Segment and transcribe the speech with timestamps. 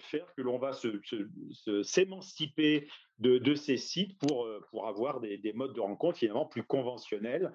[0.00, 0.72] faire que l'on va
[1.82, 6.62] s'émanciper de, de, ces sites pour, pour avoir des, des, modes de rencontre finalement plus
[6.62, 7.52] conventionnels,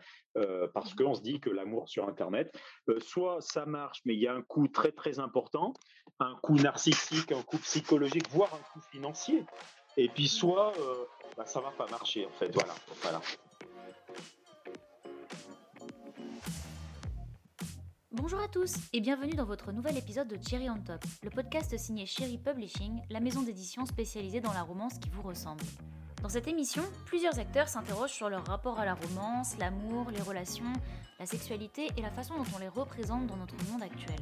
[0.73, 2.55] parce mmh qu'on se dit que l'amour sur Internet,
[2.99, 5.73] soit ça marche, mais il y a un coût très très important,
[6.19, 9.43] un coût narcissique, un coût psychologique, voire un coût financier.
[9.97, 10.73] Et puis soit
[11.35, 12.51] bah, ça va pas marcher en fait.
[12.53, 12.73] Voilà.
[13.01, 13.21] voilà.
[18.19, 21.77] Bonjour à tous et bienvenue dans votre nouvel épisode de Cherry on Top, le podcast
[21.77, 25.63] signé Cherry Publishing, la maison d'édition spécialisée dans la romance qui vous ressemble.
[26.23, 30.73] Dans cette émission, plusieurs acteurs s'interrogent sur leur rapport à la romance, l'amour, les relations,
[31.19, 34.19] la sexualité et la façon dont on les représente dans notre monde actuel.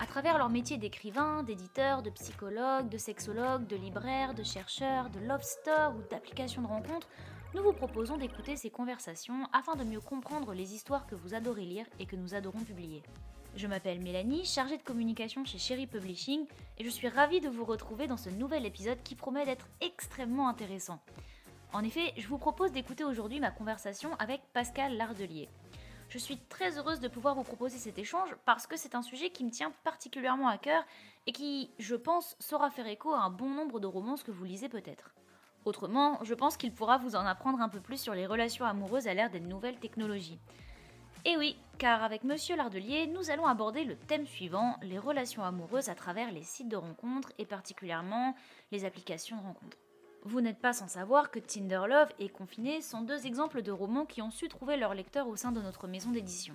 [0.00, 5.20] À travers leur métier d'écrivain, d'éditeur, de psychologue, de sexologue, de libraire, de chercheur, de
[5.20, 7.08] love store ou d'application de rencontre,
[7.54, 11.64] nous vous proposons d'écouter ces conversations afin de mieux comprendre les histoires que vous adorez
[11.64, 13.02] lire et que nous adorons publier.
[13.56, 16.46] Je m'appelle Mélanie, chargée de communication chez Cherry Publishing,
[16.78, 20.48] et je suis ravie de vous retrouver dans ce nouvel épisode qui promet d'être extrêmement
[20.48, 21.00] intéressant.
[21.72, 25.48] En effet, je vous propose d'écouter aujourd'hui ma conversation avec Pascal Lardelier.
[26.08, 29.30] Je suis très heureuse de pouvoir vous proposer cet échange parce que c'est un sujet
[29.30, 30.84] qui me tient particulièrement à cœur
[31.28, 34.44] et qui, je pense, saura faire écho à un bon nombre de romances que vous
[34.44, 35.14] lisez peut-être.
[35.64, 39.06] Autrement, je pense qu'il pourra vous en apprendre un peu plus sur les relations amoureuses
[39.06, 40.38] à l'ère des nouvelles technologies.
[41.24, 45.88] Et oui, car avec Monsieur Lardelier, nous allons aborder le thème suivant, les relations amoureuses
[45.88, 48.34] à travers les sites de rencontres et particulièrement
[48.72, 49.78] les applications de rencontres.
[50.24, 54.04] Vous n'êtes pas sans savoir que Tinder Love et Confiné sont deux exemples de romans
[54.04, 56.54] qui ont su trouver leur lecteur au sein de notre maison d'édition.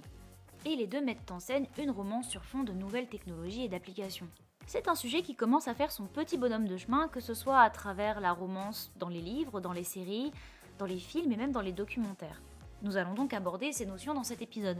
[0.66, 4.28] Et les deux mettent en scène une romance sur fond de nouvelles technologies et d'applications.
[4.72, 7.59] C'est un sujet qui commence à faire son petit bonhomme de chemin, que ce soit
[7.59, 10.31] à travers la romance dans les livres, dans les séries,
[10.78, 12.39] dans les films et même dans les documentaires.
[12.84, 14.78] Nous allons donc aborder ces notions dans cet épisode.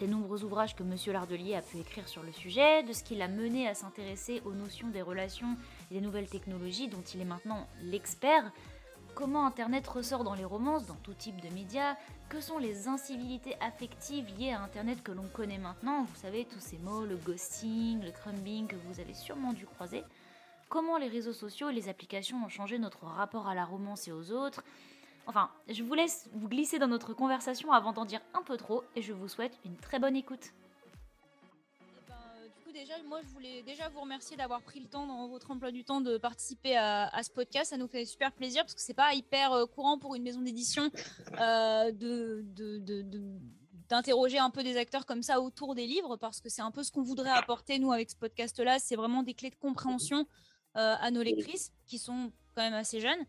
[0.00, 0.96] Des nombreux ouvrages que M.
[1.12, 4.52] Lardelier a pu écrire sur le sujet, de ce qui l'a mené à s'intéresser aux
[4.52, 5.56] notions des relations
[5.92, 8.50] et des nouvelles technologies dont il est maintenant l'expert,
[9.14, 11.96] comment Internet ressort dans les romances, dans tout type de médias,
[12.28, 16.60] que sont les incivilités affectives liées à Internet que l'on connaît maintenant, vous savez, tous
[16.60, 20.04] ces mots, le ghosting, le crumbing que vous avez sûrement dû croiser,
[20.68, 24.12] comment les réseaux sociaux et les applications ont changé notre rapport à la romance et
[24.12, 24.62] aux autres,
[25.26, 28.82] Enfin, je vous laisse vous glisser dans notre conversation avant d'en dire un peu trop
[28.96, 30.52] et je vous souhaite une très bonne écoute.
[32.80, 35.84] Déjà, moi, je voulais déjà vous remercier d'avoir pris le temps dans votre emploi du
[35.84, 37.70] temps de participer à, ce podcast.
[37.70, 40.40] Ça nous fait super plaisir parce que c'est pas hyper euh, courant pour une maison
[40.40, 40.90] d'édition
[41.38, 41.92] euh,
[43.88, 46.82] d'interroger un peu des acteurs comme ça autour des livres parce que c'est un peu
[46.82, 50.26] ce qu'on voudrait apporter nous avec ce podcast là c'est vraiment des clés de compréhension
[50.74, 53.26] à nos lectrices qui sont quand même assez jeunes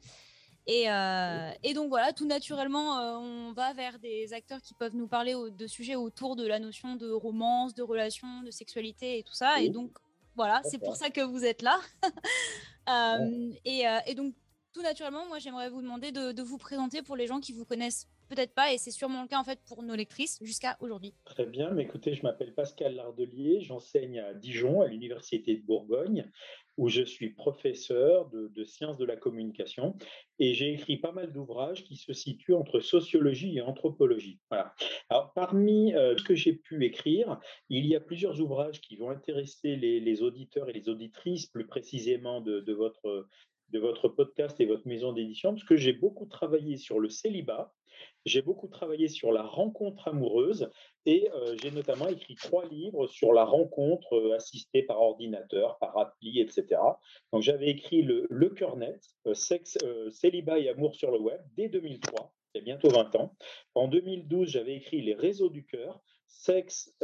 [0.69, 5.07] euh, et, donc voilà, tout naturellement, euh, on va vers des acteurs qui peuvent nous
[5.07, 9.33] parler de sujets autour de la notion de romance, de relation, de sexualité et tout
[9.33, 9.61] ça.
[9.61, 9.91] Et donc
[10.35, 11.79] voilà, c'est pour ça que vous êtes là.
[12.89, 14.33] Euh, et, donc
[14.73, 18.09] tout naturellement, moi j'aimerais vous demander de, vous présenter pour les gens qui vous connaissent
[18.27, 21.13] peut-être pas, et c'est sûrement le cas en fait pour nos lectrices jusqu'à aujourd'hui.
[21.23, 26.29] Très bien, mais écoutez, je m'appelle Pascal Lardelier, j'enseigne à Dijon, à l'Université de Bourgogne,
[26.81, 29.95] où je suis professeur de, sciences de la communication
[30.39, 34.39] et j'ai écrit pas mal d'ouvrages qui se situent entre sociologie et anthropologie.
[35.09, 37.39] Alors, parmi euh, ce que j'ai pu écrire,
[37.69, 42.41] il y a plusieurs ouvrages qui vont intéresser les, auditeurs et les auditrices, plus précisément
[42.41, 43.27] de, votre,
[43.69, 47.75] de votre podcast et votre maison d'édition, parce que j'ai beaucoup travaillé sur le célibat,
[48.25, 50.69] j'ai beaucoup travaillé sur la rencontre amoureuse
[51.05, 55.97] et euh, j'ai notamment écrit trois livres sur la rencontre euh, assistée par ordinateur, par
[55.97, 56.79] appli, etc.
[57.33, 59.77] Donc j'avais écrit le, le cœur net, euh, sexe,
[60.11, 63.35] célibat et amour sur le web dès 2003, il y a bientôt 20 ans.
[63.75, 66.95] En 2012, j'avais écrit les réseaux du cœur, sexe,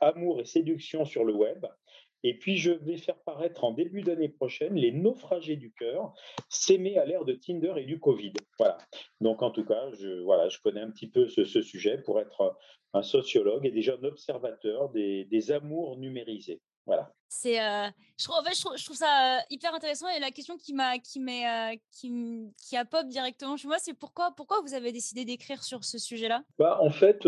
[0.00, 1.66] amour et séduction sur le web.
[2.28, 6.12] Et puis, je vais faire paraître en début d'année prochaine les naufragés du cœur,
[6.48, 8.32] s'aimer à l'ère de Tinder et du Covid.
[8.58, 8.78] Voilà.
[9.20, 12.58] Donc, en tout cas, je, connais un petit peu ce, sujet pour être
[12.94, 16.60] un sociologue et déjà un observateur des amours numérisés.
[16.86, 17.12] Voilà.
[17.28, 17.88] C'est, euh,
[18.18, 20.98] je, trouve, en fait, je, trouve, ça euh, hyper intéressant et la question qui m'a,
[20.98, 22.12] qui m'est, euh, qui,
[22.56, 25.98] qui, a pop directement chez moi, c'est pourquoi, pourquoi vous avez décidé d'écrire sur ce
[25.98, 26.44] sujet-là?
[26.58, 27.26] Bah, En fait,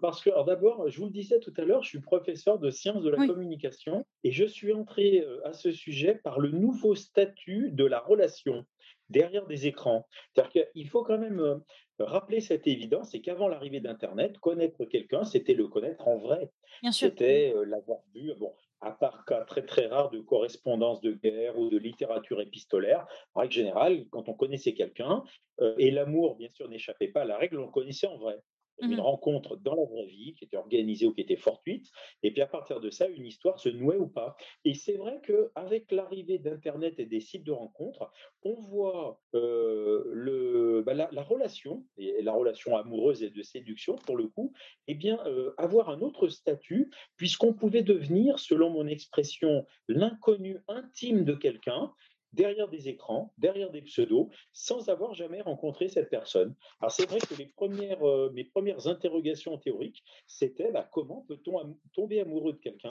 [0.00, 3.02] parce que, d'abord, je vous le disais tout à l'heure, je suis professeur de sciences
[3.02, 7.84] de la communication et je suis entré à ce sujet par le nouveau statut de
[7.84, 8.64] la relation
[9.10, 10.06] derrière des écrans.
[10.32, 11.60] C'est-à-dire qu'il faut quand même
[11.98, 16.50] rappeler cette évidence, c'est qu'avant l'arrivée d'Internet, connaître quelqu'un, c'était le connaître en vrai.
[16.90, 18.32] C'était l'avoir vu.
[18.38, 23.06] Bon, à part cas très très rares de correspondance de guerre ou de littérature épistolaire,
[23.34, 25.22] règle générale, quand on connaissait quelqu'un,
[25.60, 28.38] euh, et l'amour bien sûr n'échappait pas à la règle, on le connaissait en vrai.
[28.82, 31.90] Une mmh rencontre dans la vraie vie qui était organisée ou qui était fortuite.
[32.22, 34.36] Et puis à partir de ça, une histoire se nouait ou pas.
[34.64, 38.10] Et c'est vrai qu'avec l'arrivée d'Internet et des sites de rencontres,
[38.42, 44.16] on voit euh, le, bah, la, relation, et la relation amoureuse et de séduction pour
[44.16, 44.52] le coup,
[44.88, 51.24] eh bien, euh, avoir un autre statut, puisqu'on pouvait devenir, selon mon expression, l'inconnu intime
[51.24, 51.92] de quelqu'un
[52.32, 56.54] derrière des écrans, derrière des pseudos, sans avoir jamais rencontré cette personne.
[56.80, 62.20] Alors c'est vrai que premières, euh, mes premières interrogations théoriques, c'était bah, comment peut-on tomber
[62.20, 62.88] amoureux de quelqu'un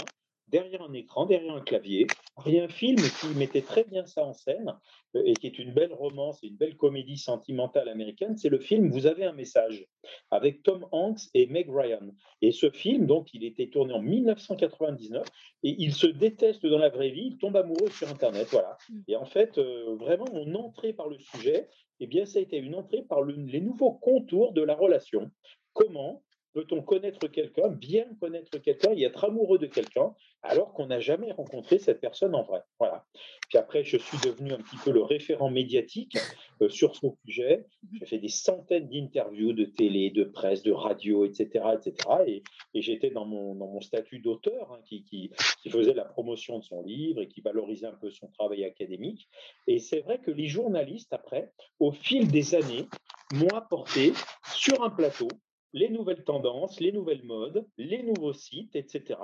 [0.52, 2.08] derrière un écran, derrière un clavier.
[2.46, 4.74] Il y a un film qui mettait très bien ça en scène
[5.16, 8.38] euh, et qui est une belle romance et une belle comédie sentimentale américaine.
[8.38, 9.86] C'est le film Vous avez un message
[10.30, 12.12] avec Tom Hanks et Meg Ryan.
[12.42, 15.26] Et ce film, donc, il était tourné en 1999
[15.64, 18.48] et il se déteste dans la vraie vie, il tombe amoureux sur Internet.
[18.52, 18.78] Voilà.
[18.90, 19.00] Mm.
[19.08, 21.70] Et en fait, euh, vraiment, mon entrée par le sujet,
[22.00, 25.30] eh bien, ça a été une entrée par les nouveaux contours de la relation.
[25.74, 30.14] Comment peut-on connaître quelqu'un, bien connaître quelqu'un et être amoureux de quelqu'un
[30.44, 32.62] alors qu'on n'a jamais rencontré cette personne en vrai?
[32.80, 33.06] Voilà.
[33.50, 36.18] Puis après, je suis devenu un petit peu le référent médiatique
[36.62, 37.66] euh, sur ce sujet.
[38.00, 41.66] J'ai fait des centaines d'interviews de télé, de presse, de radio, etc.
[41.74, 41.94] etc.
[42.28, 42.44] Et,
[42.82, 45.32] j'étais dans mon, dans mon statut d'auteur hein, qui, qui,
[45.62, 49.28] qui, faisait la promotion de son livre et qui valorisait un peu son travail académique.
[49.68, 52.88] Et c'est vrai que les journalistes, après, au fil des années,
[53.34, 54.14] m'ont apporté
[54.54, 55.28] sur un plateau
[55.74, 59.20] les nouvelles tendances, les nouvelles modes, les nouveaux sites, etc.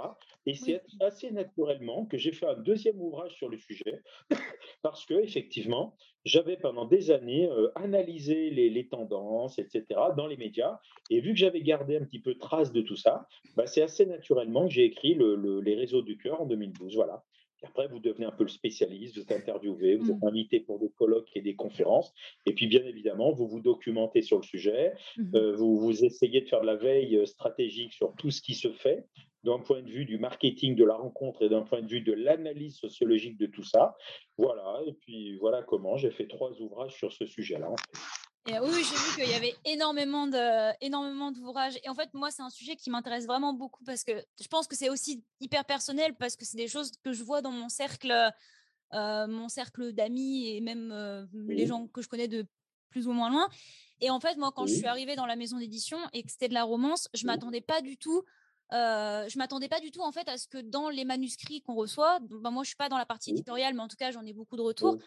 [0.45, 4.01] Et c'est assez naturellement que j'ai fait un deuxième ouvrage sur le sujet,
[4.81, 5.95] parce que effectivement,
[6.25, 9.85] j'avais pendant des années euh, analysé les, tendances, etc.
[10.15, 10.79] dans les médias,
[11.09, 14.05] et vu que j'avais gardé un petit peu trace de tout ça, bah, c'est assez
[14.05, 16.95] naturellement que j'ai écrit les réseaux du cœur en 2012.
[16.95, 17.23] Voilà
[17.63, 20.27] après, vous devenez un peu le spécialiste, vous êtes interviewé, vous êtes mmh.
[20.27, 22.13] invité pour des colloques et des conférences.
[22.45, 24.93] Et puis, bien évidemment, vous vous documentez sur le sujet.
[25.17, 25.35] Mmh.
[25.35, 28.53] Euh, vous, vous essayez de faire de la veille euh, stratégique sur tout ce qui
[28.53, 29.07] se fait,
[29.43, 32.13] d'un point de vue du marketing de la rencontre et d'un point de vue de
[32.13, 33.95] l'analyse sociologique de tout ça.
[34.37, 34.81] Voilà.
[34.85, 37.73] Et puis, voilà comment j'ai fait trois ouvrages sur ce sujet-là.
[38.47, 41.77] Et oui, j'ai vu qu'il y avait énormément de, énormément d'ouvrages.
[41.83, 44.67] Et en fait, moi, c'est un sujet qui m'intéresse vraiment beaucoup parce que je pense
[44.67, 47.67] que c'est aussi hyper personnel parce que c'est des choses que je vois dans mon
[47.67, 48.31] cercle,
[48.93, 52.45] euh, mon cercle d'amis et même euh, les gens que je connais de
[52.89, 53.49] plus ou moins loin.
[53.99, 56.47] Et en fait, moi, quand je suis arrivée dans la maison d'édition et que c'était
[56.47, 58.23] de la romance, je m'attendais pas du tout.
[58.73, 61.73] Euh, je m'attendais pas du tout en fait à ce que dans les manuscrits qu'on
[61.73, 64.25] reçoit, ben, moi je suis pas dans la partie éditoriale, mais en tout cas j'en
[64.25, 64.97] ai beaucoup de retours.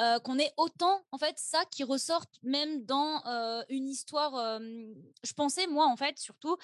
[0.00, 4.32] Euh, qu'on ait autant en fait ça qui ressorte même dans euh, une histoire.
[4.60, 6.56] je pensais moi en fait surtout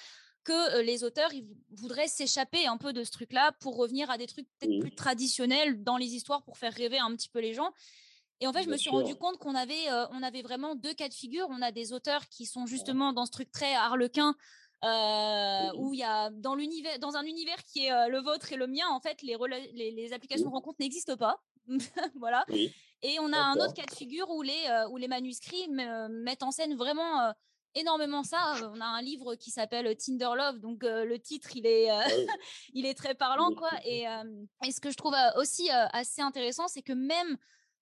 [0.43, 4.27] que les auteurs ils voudraient s'échapper un peu de ce truc-là pour revenir à des
[4.27, 7.71] trucs peut-être plus traditionnels dans les histoires pour faire rêver un petit peu les gens.
[8.41, 11.07] Et en fait, je me suis rendu compte qu'on avait, on avait vraiment deux cas
[11.07, 11.45] de figure.
[11.51, 14.35] On a des auteurs qui sont justement dans ce truc très harlequin,
[14.83, 18.65] où il y a dans l'univers, dans un univers qui est le vôtre et le
[18.65, 19.37] mien, en fait, les,
[19.91, 21.39] les, applications de rencontre n'existent pas.
[22.15, 22.43] voilà.
[23.03, 26.07] Et on a un autre cas de figure où les, euh, où les manuscrits euh,
[26.09, 27.31] mettent en scène vraiment euh,
[27.73, 28.55] énormément ça.
[28.73, 32.03] On a un livre qui s'appelle Tinder Love, donc le titre, il est, ah
[32.73, 33.53] il est très parlant.
[33.55, 33.71] quoi.
[33.85, 34.05] Et,
[34.65, 37.37] et, ce que je trouve aussi assez intéressant, c'est que même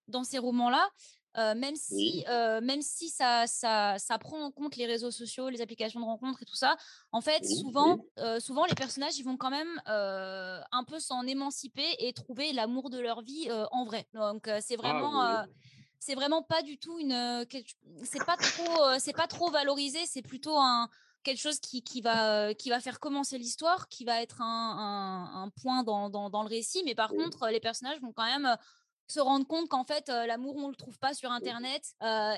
[0.06, 0.88] dans ces romans-là,
[1.36, 6.00] même si, même si ça, ça, ça, prend en compte les réseaux sociaux, les applications
[6.00, 6.76] de rencontres et tout ça,
[7.12, 8.04] en fait, souvent,
[8.38, 12.98] souvent, les personnages, ils vont quand même un peu s'en émanciper et trouver l'amour de
[12.98, 14.06] leur vie en vrai.
[14.14, 15.44] Donc, c'est ah vraiment...
[15.98, 17.46] c'est vraiment pas du tout une
[18.04, 20.88] c'est pas trop c'est pas trop valorisé c'est plutôt un
[21.22, 25.42] quelque chose qui, qui, va, qui va faire commencer l'histoire, qui va être un, un,
[25.42, 26.82] un point dans, dans, dans, le récit.
[26.84, 28.56] Mais par contre, les personnages vont quand même
[29.10, 31.82] se rendre compte qu'en fait l'amour on le trouve pas sur internet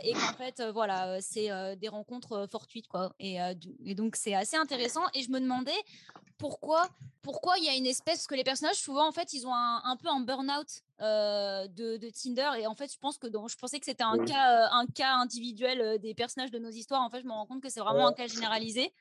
[0.03, 3.39] et qu'en fait voilà c'est des rencontres fortuites quoi et,
[3.85, 5.71] et donc c'est assez intéressant et je me demandais
[6.39, 6.89] pourquoi
[7.23, 9.55] pourquoi il y a une espèce parce que les personnages souvent en fait ils ont
[9.55, 10.69] un, un peu un burn-out
[11.01, 14.69] de, de, Tinder et en fait je pense que je pensais que c'était un cas
[14.71, 17.69] un cas individuel des personnages de nos histoires en fait je me rends compte que
[17.69, 18.93] c'est vraiment un cas généralisé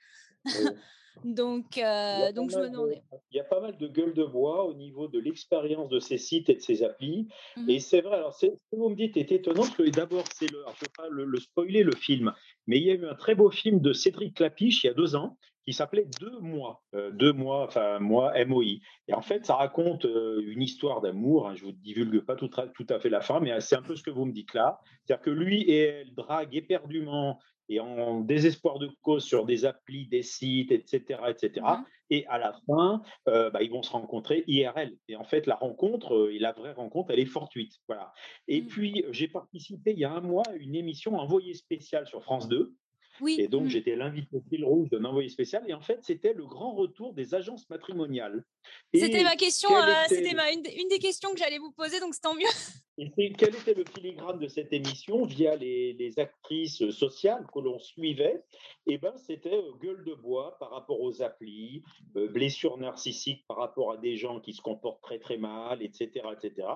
[1.24, 3.02] Donc, euh, donc je me demandais.
[3.32, 6.18] Il y a pas mal de gueules de bois au niveau de l'expérience de ces
[6.18, 7.28] sites et de ces applis.
[7.58, 10.24] Mmh et c'est vrai, alors ce que vous me dites est étonnant, parce que d'abord,
[10.34, 12.34] c'est le, je ne veux pas le, spoiler le film,
[12.68, 14.94] mais il y a eu un très beau film de Cédric Clapiche il y a
[14.94, 18.80] deux ans qui s'appelait Deux mois, euh, deux mois, enfin moi MOI.
[19.08, 21.48] Et en fait, ça raconte euh, une histoire d'amour.
[21.48, 23.96] Hein, je vous divulgue pas tout, tout, à fait la fin, mais c'est un peu
[23.96, 24.80] ce que vous me dites là.
[25.06, 27.40] C'est-à-dire que lui et elle draguent éperdument
[27.72, 31.22] et en désespoir de cause sur des applis, des sites, etc.
[31.30, 31.62] etc.
[31.62, 34.96] Mmh et à la fin, euh, bah, ils vont se rencontrer IRL.
[35.08, 37.74] Et en fait, la rencontre, euh, et la vraie rencontre, elle est fortuite.
[37.88, 38.14] Voilà.
[38.48, 38.68] Et mmh.
[38.68, 42.50] puis, j'ai participé il y a un mois à une émission envoyée spéciale sur France
[42.50, 42.76] 2
[43.20, 43.38] Oui.
[43.40, 43.70] Et donc, mmh.
[43.70, 45.64] j'étais l'invité fil rouge d'un envoyé spécial.
[45.68, 48.46] Et en fait, c'était le grand retour des agences matrimoniales.
[48.94, 52.22] C'était ma question, euh, c'était une, une, des questions que j'allais vous poser, donc c'est
[52.22, 52.46] tant mieux.
[53.18, 55.26] Et quel était le filigrane de cette émission?
[55.26, 58.44] Via les, les actrices sociales que l'on suivait
[58.86, 61.84] Eh ben, c'était euh, gueule de bois par rapport aux applis,
[62.16, 66.10] euh, blessures narcissiques par rapport à des gens qui se comportent très très mal, etc.,
[66.34, 66.68] etc.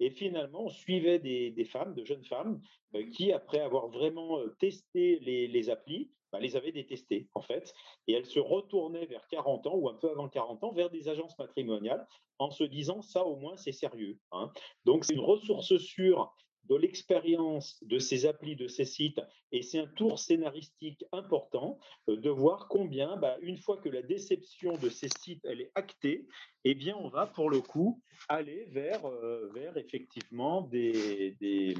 [0.00, 2.60] Et finalement, on suivait des, femmes, de jeunes femmes,
[2.94, 7.72] euh, qui, après avoir vraiment testé les, les applis, bah, les avaient détestées, en fait.
[8.06, 11.08] Et elles se retournaient vers 40 ans, ou un peu avant 40 ans, vers des
[11.08, 12.06] agences matrimoniales,
[12.38, 14.18] en se disant, ça au moins, c'est sérieux.
[14.32, 14.52] Hein.
[14.84, 16.34] Donc, c'est une ressource sûre
[16.64, 19.20] de l'expérience de ces applis, de ces sites,
[19.52, 24.02] et c'est un tour scénaristique important euh, de voir combien, bah, une fois que la
[24.02, 26.26] déception de ces sites elle est actée,
[26.64, 31.74] eh bien on va pour le coup aller vers, euh, vers effectivement des, des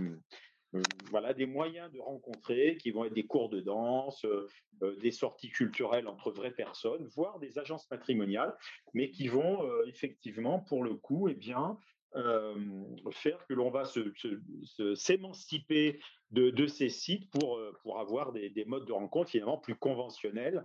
[0.74, 4.26] euh, voilà, des moyens de rencontrer qui vont être des cours de danse,
[5.00, 8.54] des sorties culturelles entre vraies personnes, voire des agences matrimoniales,
[8.92, 11.78] mais qui vont effectivement, pour le coup, eh bien,
[13.12, 13.84] faire que l'on va
[14.94, 16.00] s'émanciper
[16.30, 20.64] de, de, ces sites pour, pour avoir des, des, modes de rencontre finalement plus conventionnels,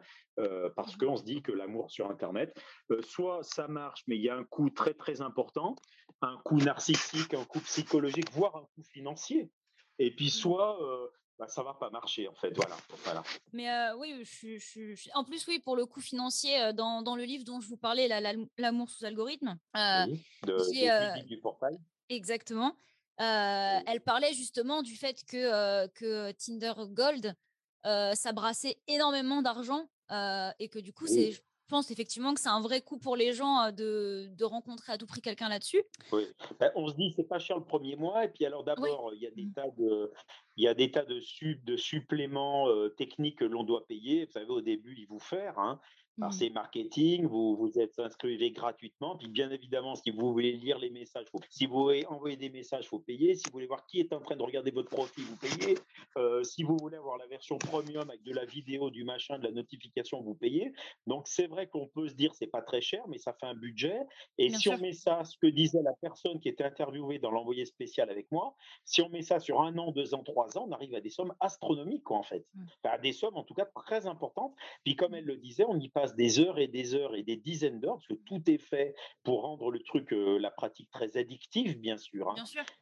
[0.76, 2.58] parce mmh qu'on se dit que l'amour sur Internet,
[3.02, 5.76] soit ça marche, mais il y a un coût très très important,
[6.22, 9.52] un coût narcissique, un coût psychologique, voire un coût financier.
[10.00, 10.80] Et puis mmh soit
[11.44, 12.52] bah, ça va pas marcher en fait.
[12.56, 12.78] Voilà.
[13.04, 13.24] voilà.
[13.52, 17.44] Mais oui, je, je, en plus, oui, pour le coût financier, dans, dans le livre
[17.44, 18.08] dont je vous parlais,
[18.58, 21.78] L'amour sous algorithme, oui, de, du portail.
[22.10, 22.76] Exactement.
[23.18, 27.36] Elle parlait justement du fait que, que Tinder Gold,
[27.84, 29.90] ça brassait énormément d'argent
[30.60, 31.34] et que du coup, c'est
[31.64, 34.98] je pense effectivement que c'est un vrai coup pour les gens de, de rencontrer à
[34.98, 35.82] tout prix quelqu'un là-dessus.
[36.12, 36.28] Oui.
[36.60, 39.22] Ben, on se dit c'est pas cher le premier mois et puis alors d'abord il
[39.22, 39.54] y a des mmh.
[39.54, 40.12] tas de
[40.58, 41.22] il y a des tas de,
[41.64, 42.68] de suppléments
[42.98, 44.26] techniques que l'on doit payer.
[44.26, 45.80] Vous savez au début ils vous faire hein.
[46.20, 46.34] Alors, mmh.
[46.34, 49.18] c'est marketing, vous vous êtes inscrit gratuitement.
[49.18, 52.50] Puis, bien évidemment, si vous voulez lire les messages, faut, si vous voulez envoyer des
[52.50, 53.34] messages, il faut payer.
[53.34, 55.76] Si vous voulez voir qui est en train de regarder votre profil, vous payez.
[56.18, 59.44] Euh, si vous voulez avoir la version premium avec de la vidéo, du machin, de
[59.44, 60.72] la notification, vous payez.
[61.08, 63.56] Donc, c'est vrai qu'on peut se dire c'est pas très cher, mais ça fait un
[63.56, 64.00] budget.
[64.38, 67.66] Et si on met ça, ce que disait la personne qui était interviewée dans l'envoyé
[67.66, 68.56] spécial avec moi,
[68.86, 71.10] si on met ça sur un an, deux ans, trois ans, on arrive à des
[71.10, 72.46] sommes astronomiques, quoi, en fait.
[72.54, 72.64] Mmh.
[72.84, 74.54] Enfin, à des sommes, en tout cas, très importantes.
[74.84, 75.16] Puis, comme mmh.
[75.16, 77.96] elle le disait, on y passe des heures et des heures et des dizaines d'heures,
[77.96, 81.98] parce que tout est fait pour rendre le truc, euh, la pratique très addictive, bien
[81.98, 82.30] sûr.
[82.30, 82.36] Hein.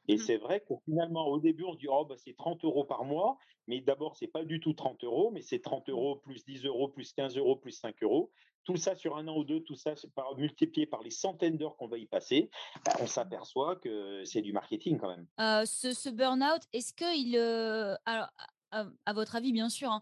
[0.08, 2.84] Et mmh c'est vrai que finalement, au début, on dit, oh, bah, c'est 30 euros
[2.84, 3.38] par mois,
[3.68, 5.92] mais d'abord, c'est pas du tout 30 euros, mais c'est 30 mmh.
[5.92, 8.32] euros plus 10 euros plus 15 euros plus 5 euros.
[8.64, 11.76] Tout ça sur un an ou deux, tout ça par, multiplié par les centaines d'heures
[11.78, 12.52] qu'on va y passer,
[12.86, 15.28] bah, on s'aperçoit que c'est du marketing quand même.
[15.40, 18.30] Euh, ce, ce burn-out, est-ce qu'il, euh, alors,
[18.72, 20.02] à, votre avis, bien sûr, hein,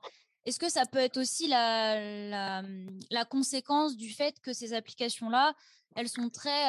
[0.50, 5.54] est-ce que ça peut être aussi la, mmh, la, conséquence du fait que ces applications-là,
[5.96, 6.68] elles sont très,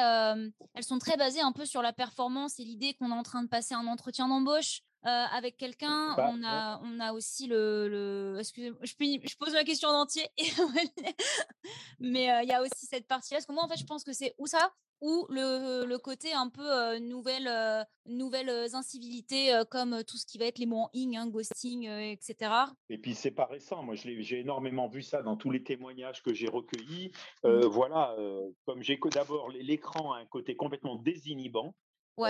[0.73, 3.43] elles sont très basées un peu sur la performance et l'idée qu'on est en train
[3.43, 4.81] de passer un entretien d'embauche?
[5.03, 6.15] Avec quelqu'un.
[6.15, 10.01] Bah, on a, on a aussi le, le excusez je, je pose la question en
[10.01, 10.27] entier,
[11.99, 13.37] mais il y a aussi cette partie-là.
[13.39, 16.31] Parce que moi, en fait, je pense que c'est où ça ou le, le, côté
[16.31, 17.49] un peu nouvelle,
[18.05, 22.53] nouvelles incivilités comme tout ce qui va être les mots en ing, hein, ghosting, etc.
[22.89, 26.33] Et puis c'est pas récent, moi j'ai énormément vu ça dans tous les témoignages que
[26.33, 27.11] j'ai recueillis.
[27.43, 27.65] Mmh.
[27.65, 28.15] Voilà,
[28.65, 31.73] comme j'ai que d'abord l'écran a un côté complètement désinhibant,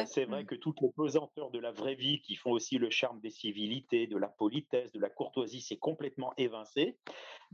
[0.06, 0.46] c'est vrai mmh.
[0.46, 4.08] que toutes les pesanteurs de la vraie vie qui font aussi le charme des civilités,
[4.08, 6.98] de la politesse, de la courtoisie, c'est complètement évincé.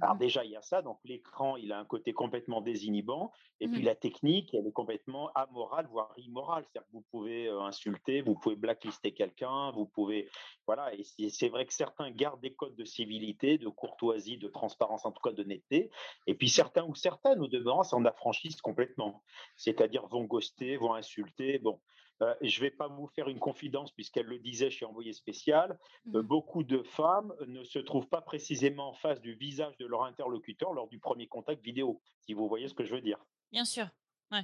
[0.02, 0.20] Alors mmh.
[0.20, 3.82] déjà, il y a ça, donc l'écran, il a un côté complètement désinhibant, et puis
[3.82, 3.86] mmh.
[3.86, 6.64] la technique, elle est complètement amorale, voire immorale.
[6.66, 10.30] C'est-à-dire que vous pouvez insulter, vous pouvez blacklister quelqu'un, vous pouvez...
[10.66, 15.06] Voilà, et c'est vrai que certains gardent des codes de civilité, de courtoisie, de transparence,
[15.06, 15.90] en tout cas de netteté,
[16.28, 19.24] et puis certains ou certaines, au demeurant, s'en affranchissent complètement.
[19.56, 21.80] C'est-à-dire vont ghoster, vont insulter, bon...
[22.22, 25.80] Euh, je ne vais pas vous faire une confidence puisqu'elle le disait chez Envoyé spécial.
[26.14, 29.86] Euh, mmh beaucoup de femmes ne se trouvent pas précisément en face du visage de
[29.86, 33.18] leur interlocuteur lors du premier contact vidéo, si vous voyez ce que je veux dire.
[33.52, 33.88] Bien sûr.
[34.32, 34.44] Ouais.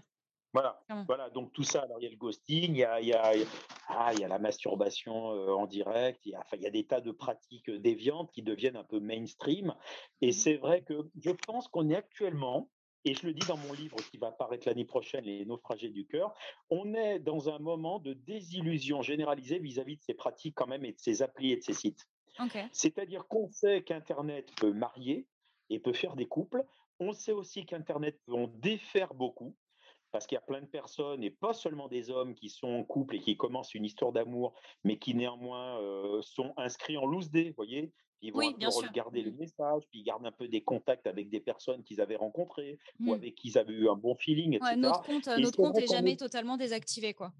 [0.53, 3.07] Voilà, voilà, donc tout ça, alors il y a le ghosting, il y a, il
[3.07, 3.33] y a,
[3.87, 6.67] ah, il y a la masturbation euh, en direct, il y, a, enfin, il y
[6.67, 9.73] a des tas de pratiques déviantes qui deviennent un peu mainstream.
[10.21, 12.69] Et mmh c'est vrai que je pense qu'on est actuellement,
[13.05, 16.05] et je le dis dans mon livre qui va apparaître l'année prochaine, Les naufragés du
[16.05, 16.33] cœur,
[16.69, 20.93] on est dans un moment de désillusion généralisée vis-à-vis de ces pratiques quand même et
[20.93, 22.07] de ces applis et de ces sites.
[22.71, 25.27] C'est-à-dire qu'on sait qu'Internet peut marier
[25.69, 26.65] et peut faire des couples.
[26.99, 29.55] On sait aussi qu'Internet peut en défaire beaucoup
[30.13, 32.83] parce qu'il y a plein de personnes, et pas seulement des hommes qui sont en
[32.83, 37.31] couple et qui commencent une histoire d'amour, mais qui néanmoins euh, sont inscrits en loose
[37.31, 37.91] day, vous voyez,
[38.23, 39.37] ils vont regarder le mmh.
[39.37, 43.11] message, puis ils gardent un peu des contacts avec des personnes qu'ils avaient rencontrées ou
[43.11, 43.13] mmh.
[43.13, 44.75] avec qui ils avaient eu un bon feeling, etc.
[44.77, 47.33] notre compte, notre compte est jamais totalement désactivé, quoi.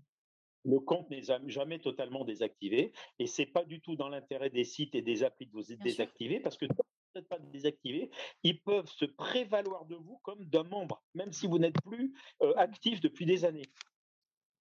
[0.65, 4.95] Le compte n'est jamais totalement désactivé et c'est pas du tout dans l'intérêt des sites
[4.95, 6.73] et des applis de vous désactiver parce que vous
[7.15, 8.09] n'êtes pas désactivé,
[8.43, 12.13] ils peuvent se prévaloir de vous comme d'un membre, même si vous n'êtes plus
[12.55, 13.69] actif depuis des années.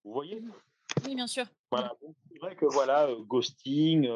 [0.04, 0.40] Vous voyez?
[0.40, 0.52] Mmh.
[1.06, 1.44] Oui, bien sûr.
[1.70, 1.94] Voilà,
[2.30, 4.08] c'est vrai que voilà, ghosting,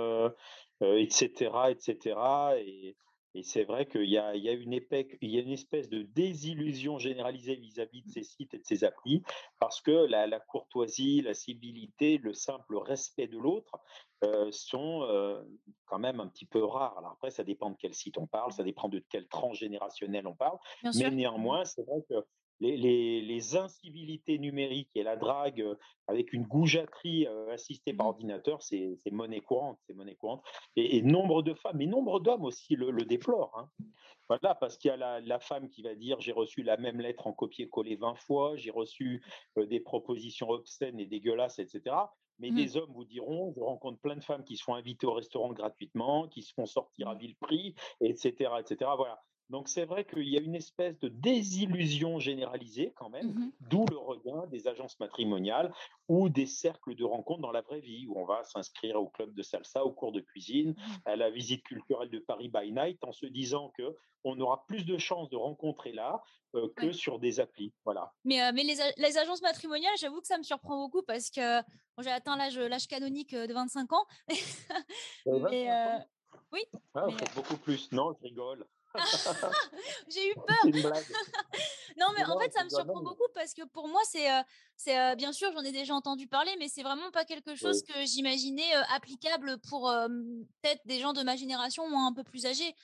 [0.80, 2.18] etc., etc.
[2.58, 2.96] Et,
[3.34, 5.88] et c'est vrai qu'il y a, il y, a une il y a une espèce
[5.88, 9.22] de désillusion généralisée vis-à-vis de ces sites et de ces applis,
[9.58, 13.78] parce que la, la courtoisie, la civilité, le simple respect de l'autre
[14.50, 15.06] sont
[15.84, 16.96] quand même un petit peu rares.
[16.98, 20.34] Alors après, ça dépend de quel site on parle, ça dépend de quel transgénérationnel on
[20.34, 20.58] parle,
[20.94, 22.14] mais néanmoins, c'est vrai que
[22.60, 25.64] les, incivilités numériques et la drague
[26.06, 30.42] avec une goujaterie assistée par mmh ordinateur, c'est monnaie courante, c'est monnaie courante.
[30.76, 33.56] Et, nombre de femmes, et nombre d'hommes aussi le, déplorent.
[33.58, 33.68] Hein.
[34.28, 37.26] Voilà, parce qu'il y a la, femme qui va dire j'ai reçu la même lettre
[37.26, 39.22] en copier-coller 20 fois, j'ai reçu
[39.56, 41.94] des propositions obscènes et dégueulasses, etc.
[42.38, 42.54] Mais mmh.
[42.54, 46.28] des hommes vous diront, je rencontre plein de femmes qui sont invitées au restaurant gratuitement,
[46.28, 47.18] qui se font sortir à mmh.
[47.18, 48.90] vil prix, etc., etc.
[48.96, 49.22] Voilà.
[49.50, 53.84] Donc c'est vrai qu'il y a une espèce de désillusion généralisée quand même, mmh d'où
[53.90, 55.72] le regain des agences matrimoniales
[56.08, 59.34] ou des cercles de rencontres dans la vraie vie, où on va s'inscrire au club
[59.34, 60.92] de salsa, au cours de cuisine, mmh.
[61.04, 64.84] à la visite culturelle de Paris by Night, en se disant que on aura plus
[64.84, 66.20] de chances de rencontrer là
[66.54, 67.72] euh, que sur des applis.
[67.84, 68.12] Voilà.
[68.24, 71.62] Mais, euh, mais les, agences matrimoniales, j'avoue que ça me surprend beaucoup parce que
[72.00, 74.04] j'ai atteint l'âge canonique euh, de 25 ans.
[75.26, 75.68] mais,
[76.52, 76.60] oui.
[76.94, 77.90] Ah, beaucoup plus.
[77.92, 78.66] Non, je rigole.
[80.08, 80.64] J'ai eu peur.
[81.98, 84.28] non, mais en fait, ça me surprend beaucoup parce que pour moi, c'est,
[84.76, 88.06] c'est bien sûr, j'en ai déjà entendu parler, mais c'est vraiment pas quelque chose que
[88.06, 89.92] j'imaginais applicable pour
[90.62, 92.74] peut-être des gens de ma génération ou un peu plus âgés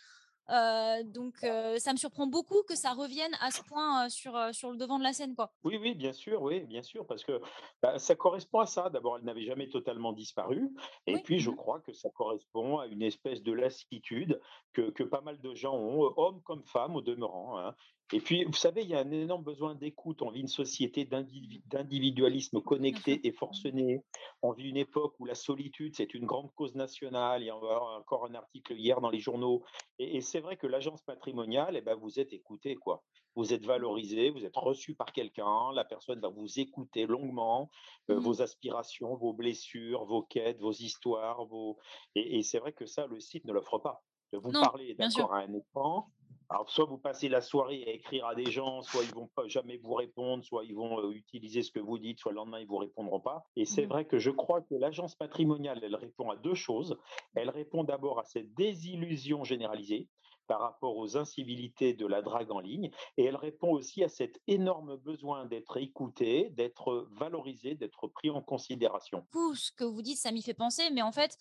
[0.48, 4.98] donc ça me surprend beaucoup que ça revienne à ce point sur, sur le devant
[4.98, 5.34] de la scène.
[5.34, 5.52] Quoi.
[5.64, 7.40] Oui, oui, bien sûr, oui, bien sûr, parce que
[7.82, 8.90] bah, ça correspond à ça.
[8.90, 10.70] D'abord, elle n'avait jamais totalement disparu,
[11.06, 14.40] et puis je mmh crois que ça correspond à une espèce de lassitude
[14.72, 17.58] que, que pas mal de gens ont, hommes comme femmes au demeurant.
[17.58, 17.74] Hein.
[18.14, 20.20] Et puis, vous savez, il y a un énorme besoin d'écoute.
[20.20, 24.04] On vit une société d'individualisme connecté et forcené.
[24.42, 27.42] On vit une époque où la solitude, c'est une grande cause nationale.
[27.42, 29.64] Il y a encore un article hier dans les journaux.
[29.98, 33.02] Et, c'est vrai que l'agence patrimoniale, eh ben, vous êtes écouté, quoi.
[33.34, 35.72] Vous êtes valorisé, vous êtes reçu par quelqu'un.
[35.72, 37.70] La personne va vous écouter longuement,
[38.10, 41.46] euh, mmh vos aspirations, vos blessures, vos quêtes, vos histoires.
[41.46, 41.78] Vos...
[42.14, 44.02] Et, c'est vrai que ça, le site ne l'offre pas.
[44.34, 46.10] Vous parlez d'accord à un écran,
[46.52, 49.48] alors, soit vous passez la soirée à écrire à des gens, soit ils vont pas
[49.48, 52.66] jamais vous répondre, soit ils vont utiliser ce que vous dites, soit le lendemain ils
[52.66, 53.46] vous répondront pas.
[53.56, 56.98] Et c'est mmh vrai que je crois que l'agence patrimoniale, elle répond à deux choses.
[57.34, 60.10] Elle répond d'abord à cette désillusion généralisée
[60.46, 64.38] par rapport aux incivilités de la drague en ligne, et elle répond aussi à cet
[64.46, 69.24] énorme besoin d'être écouté, d'être valorisé, d'être pris en considération.
[69.32, 71.38] Tout ce que vous dites, ça m'y fait penser, mais en fait,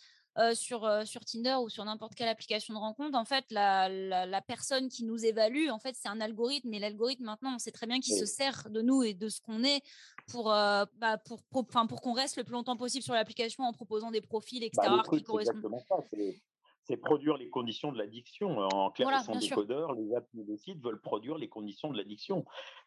[0.54, 4.90] sur, sur Tinder ou sur n'importe quelle application de rencontre, en fait, la, la, personne
[4.90, 6.74] qui nous évalue, en fait, c'est un algorithme.
[6.74, 9.42] Et l'algorithme, maintenant, on sait très bien qu'il se sert de nous et de ce
[9.42, 9.82] qu'on est
[10.28, 14.12] pour, bah, pour, pour, pour qu'on reste le plus longtemps possible sur l'application en proposant
[14.12, 14.88] des profils, etc.
[14.88, 15.82] Bah, qui correspondent.
[16.84, 18.58] C'est produire les conditions de l'addiction.
[18.58, 22.44] En clair, voilà, sont décodeurs, les apps les sites veulent produire les conditions de l'addiction.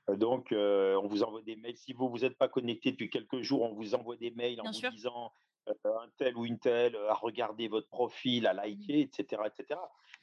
[0.08, 1.76] Donc, on vous envoie des mails.
[1.76, 4.70] Si vous vous êtes pas connecté depuis quelques jours, on vous envoie des mails en
[4.70, 5.32] vous disant
[5.66, 8.56] un tel ou une telle à regarder votre profil, à mmh.
[8.56, 9.42] liker, etc.
[9.46, 9.80] etc.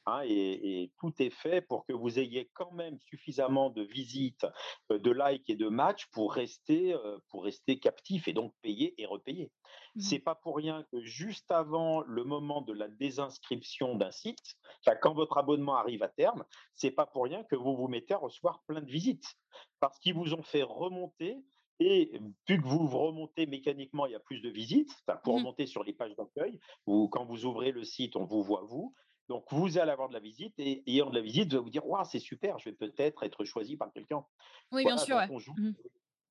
[0.08, 4.46] Hein, et, tout est fait pour que vous ayez quand même suffisamment de visites,
[4.90, 6.96] de likes et de matchs pour rester,
[7.30, 9.52] pour rester captif et donc payer et repayer.
[9.96, 10.02] Mmh.
[10.02, 14.58] C'est pas pour rien que juste avant le moment de la désinscription d'un site,
[15.02, 18.18] quand votre abonnement arrive à terme, c'est pas pour rien que vous vous mettez à
[18.18, 19.36] recevoir plein de visites
[19.80, 21.44] parce qu'ils vous ont fait remonter
[21.82, 24.92] et plus que vous remontez mécaniquement, il y a plus de visites.
[25.24, 28.44] pour mmh remonter sur les pages d'accueil, ou quand vous ouvrez le site, on vous
[28.44, 28.94] voit vous.
[29.30, 31.70] Donc, vous allez avoir de la visite et ayant de la visite, vous allez vous
[31.70, 34.26] dire Waouh, c'est super, je vais peut-être être choisi par quelqu'un.
[34.72, 35.18] Oui, bien sûr.
[35.18, 35.72] Mmh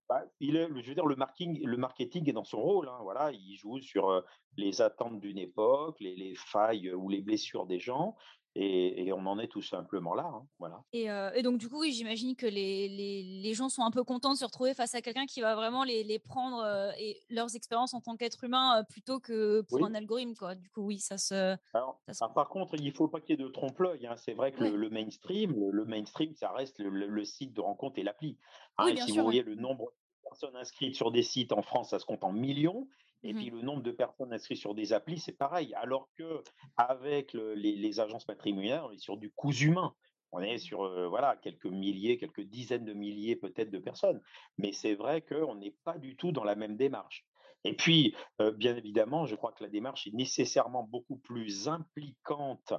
[0.08, 2.88] bah, il est, je veux dire, le marketing, le marketing est dans son rôle.
[2.88, 4.24] Hein, voilà, il joue sur
[4.56, 8.16] les attentes d'une époque, les, les, failles ou les blessures des gens.
[8.56, 10.24] Et, on en est tout simplement là.
[10.24, 10.82] Hein, voilà.
[10.92, 14.02] Et, et, donc, du coup, oui, j'imagine que les, les, les, gens sont un peu
[14.02, 16.64] contents de se retrouver face à quelqu'un qui va vraiment les, les prendre
[16.98, 20.34] et leurs expériences en tant qu'être humain plutôt que pour un algorithme.
[20.34, 20.54] Quoi.
[20.54, 21.56] Du coup, oui, ça se.
[21.74, 24.06] Alors, ah, par contre, il ne faut pas qu'il y ait de trompe-l'œil.
[24.06, 24.16] Hein.
[24.16, 28.38] C'est vrai que le, mainstream, le, mainstream, ça reste le, site de rencontre et l'appli.
[28.78, 28.94] Hein.
[28.96, 32.04] si vous voyez le nombre de personnes inscrites sur des sites en France, ça se
[32.04, 32.88] compte en millions.
[33.22, 35.74] Et puis le nombre de personnes inscrites sur des applis, c'est pareil.
[35.74, 36.42] Alors que
[36.76, 39.94] avec les, les, agences matrimoniales, on est sur du coût humain.
[40.33, 44.22] On est sur voilà quelques milliers, quelques dizaines de milliers peut-être de personnes.
[44.59, 47.26] Mais c'est vrai qu'on n'est pas du tout dans la même démarche.
[47.64, 48.14] Et puis,
[48.57, 52.73] bien évidemment, je crois que la démarche est nécessairement beaucoup plus impliquante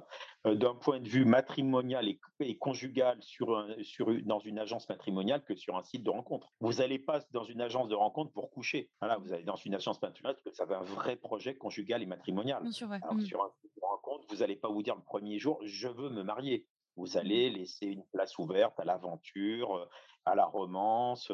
[0.44, 2.08] d'un point de vue matrimonial
[2.40, 6.52] et, conjugal sur, sur, dans une agence matrimoniale que sur un site de rencontre.
[6.60, 8.90] Vous n'allez pas dans une agence de rencontre pour coucher.
[9.00, 12.02] Voilà, vous allez dans une agence matrimoniale parce que ça va un vrai projet conjugal
[12.02, 12.62] et matrimonial.
[12.62, 13.20] Bien sûr, Alors, mmh.
[13.22, 16.10] sur un site de rencontre, vous n'allez pas vous dire le premier jour, je veux
[16.10, 16.66] me marier.
[16.96, 19.88] Vous allez laisser une place ouverte à l'aventure,
[20.24, 21.32] à la romance,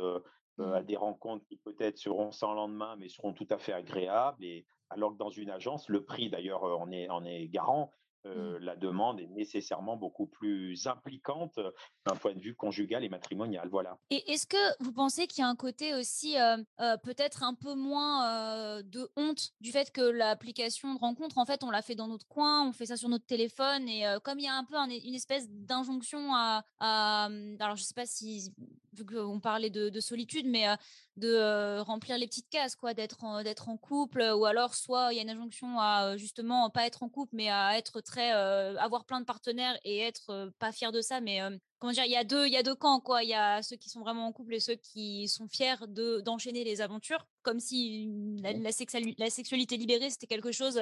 [0.58, 0.84] à mmh.
[0.84, 4.44] des rencontres qui peut-être seront sans lendemain, mais seront tout à fait agréables.
[4.44, 7.92] Et alors que dans une agence, le prix d'ailleurs en est, en est garant,
[8.24, 8.56] Mmh.
[8.58, 11.58] la demande est nécessairement beaucoup plus impliquante
[12.04, 13.68] d'un point de vue conjugal et matrimonial.
[13.70, 13.96] Voilà.
[14.10, 16.34] Et est-ce que vous pensez qu'il y a un côté aussi
[16.76, 21.70] peut-être un peu moins de honte du fait que l'application de rencontre, en fait, on
[21.70, 24.48] l'a fait dans notre coin, on fait ça sur notre téléphone et comme il y
[24.48, 28.52] a un peu une espèce d'injonction à, mmh, alors je sais pas si
[28.98, 30.66] vu qu'on parlait de, solitude, mais
[31.16, 35.16] de remplir les petites cases, quoi, d'être en, d'être en couple, ou alors soit il
[35.16, 39.04] y a une injonction à justement pas être en couple, mais à être très avoir
[39.04, 41.40] plein de partenaires et être pas fier de ça, mais
[41.78, 43.22] comment dire, il y a deux, il y a deux camps, quoi.
[43.22, 46.20] Il y a ceux qui sont vraiment en couple et ceux qui sont fiers de
[46.20, 48.08] d'enchaîner les aventures, comme si
[48.42, 50.80] la sexualité libérée c'était quelque chose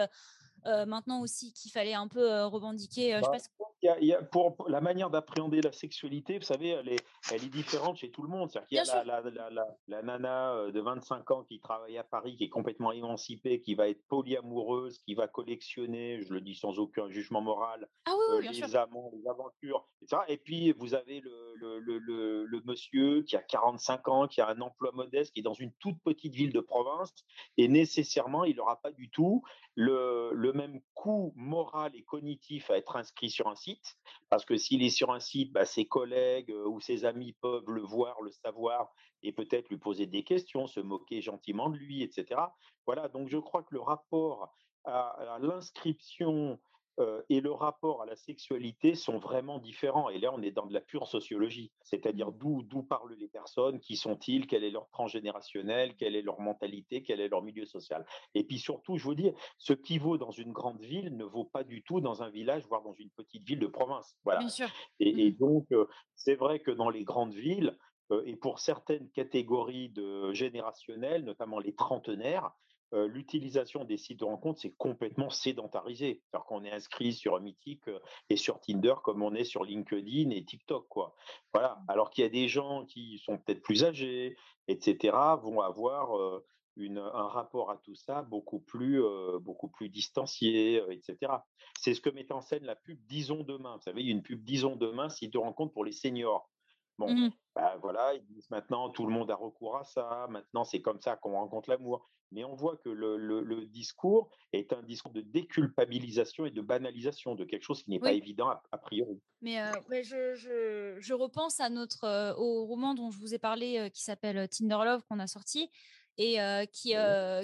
[0.86, 3.18] maintenant aussi qu'il fallait un peu revendiquer.
[3.18, 7.44] je bah, y a, pour la manière d'appréhender la sexualité, vous savez, elle est, elle
[7.44, 8.50] est différente chez tout le monde.
[8.50, 12.04] C'est-à-dire qu'il y a la, la, la, la, nana de 25 ans qui travaille à
[12.04, 16.54] Paris, qui est complètement émancipée, qui va être polyamoureuse, qui va collectionner, je le dis
[16.54, 20.22] sans aucun jugement moral, ah les amants, les aventures, etc.
[20.28, 24.48] Et puis, vous avez le, le, le, le, monsieur qui a 45 ans, qui a
[24.48, 27.12] un emploi modeste, qui est dans une toute petite ville de province,
[27.56, 29.42] et nécessairement, il n'aura pas du tout
[29.74, 33.96] le, le même coût moral et cognitif à être inscrit sur un site,
[34.28, 37.70] parce que s'il est sur un site, bah, ses collègues euh, ou ses amis peuvent
[37.70, 38.92] le voir, le savoir,
[39.22, 42.40] et peut-être lui poser des questions, se moquer gentiment de lui, etc.
[42.86, 44.52] Voilà, donc je crois que le rapport
[44.84, 46.60] à l'inscription
[46.98, 50.08] euh, et le rapport à la sexualité sont vraiment différents.
[50.08, 53.80] Et là, on est dans de la pure sociologie, c'est-à-dire d'où, d'où parlent les personnes,
[53.80, 58.06] qui sont-ils, quel est leur transgénérationnel, quelle est leur mentalité, quel est leur milieu social.
[58.34, 61.44] Et puis surtout, je vous dis, ce qui vaut dans une grande ville ne vaut
[61.44, 64.16] pas du tout dans un village, voire dans une petite ville de province.
[64.24, 64.40] Voilà.
[64.40, 64.68] Bien sûr.
[65.00, 65.36] Et, mmh.
[65.36, 67.76] donc, euh, c'est vrai que dans les grandes villes,
[68.10, 72.52] euh, et pour certaines catégories de générationnelles, notamment les trentenaires,
[72.92, 76.22] l'utilisation des sites de rencontres, c'est complètement sédentarisé.
[76.32, 77.90] Alors qu'on est inscrit sur Mythique
[78.30, 81.14] et sur Tinder comme on est sur LinkedIn et TikTok, quoi.
[81.52, 81.78] Voilà.
[81.88, 84.36] Alors qu'il y a des gens qui sont peut-être plus âgés,
[84.68, 86.42] etc., vont avoir
[86.76, 89.02] une, un rapport à tout ça beaucoup plus,
[89.40, 91.32] beaucoup plus distancié, etc.
[91.80, 93.76] C'est ce que met en scène la pub Disons demain.
[93.76, 96.50] Vous savez, il y a une pub Disons demain, site de rencontre pour les seniors.
[96.98, 100.64] Bon, mmh bah, voilà, ils disent maintenant tout le monde a recours à ça, maintenant
[100.64, 102.06] c'est comme ça qu'on rencontre l'amour.
[102.32, 107.36] Mais on voit que le, le, discours est un discours de déculpabilisation et de banalisation
[107.36, 109.22] de quelque chose qui n'est pas évident a, priori.
[109.40, 109.62] Mais
[110.02, 114.48] je, je, je, repense à notre, au roman dont je vous ai parlé qui s'appelle
[114.48, 115.70] Tinder Love qu'on a sorti
[116.18, 116.38] et
[116.72, 116.94] qui,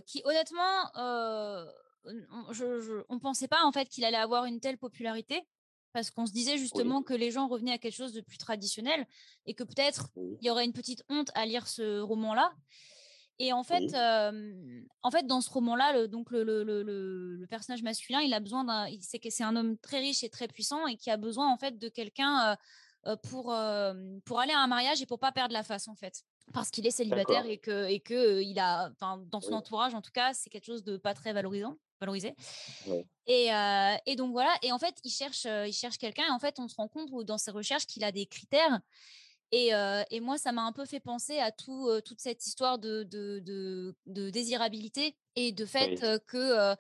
[0.04, 0.90] qui honnêtement,
[2.50, 5.42] je, on ne pensait pas en fait qu'il allait avoir une telle popularité
[5.92, 9.06] parce qu'on se disait justement que les gens revenaient à quelque chose de plus traditionnel
[9.46, 12.52] et que peut-être il y aurait une petite honte à lire ce roman-là.
[13.38, 13.94] Et en fait,
[15.02, 18.64] en fait, dans ce roman-là, le, donc le, le, le, personnage masculin, il a besoin
[18.64, 21.52] d'un, c'est que c'est un homme très riche et très puissant et qui a besoin
[21.52, 22.56] en fait de quelqu'un
[23.24, 23.54] pour
[24.24, 26.86] pour aller à un mariage et pour pas perdre la face en fait, parce qu'il
[26.86, 30.50] est célibataire et que et que il a, dans son entourage en tout cas, c'est
[30.50, 32.34] quelque chose de pas très valorisant valorisé.
[33.26, 33.50] Et,
[34.06, 36.68] et, donc voilà, et en fait, il cherche, il cherche quelqu'un, et en fait, on
[36.68, 38.80] se rend compte dans ses recherches qu'il a des critères.
[39.52, 39.70] Et,
[40.10, 43.94] et moi, ça m'a un peu fait penser à tout, toute cette histoire de, de,
[44.06, 46.74] de, désirabilité et de fait que,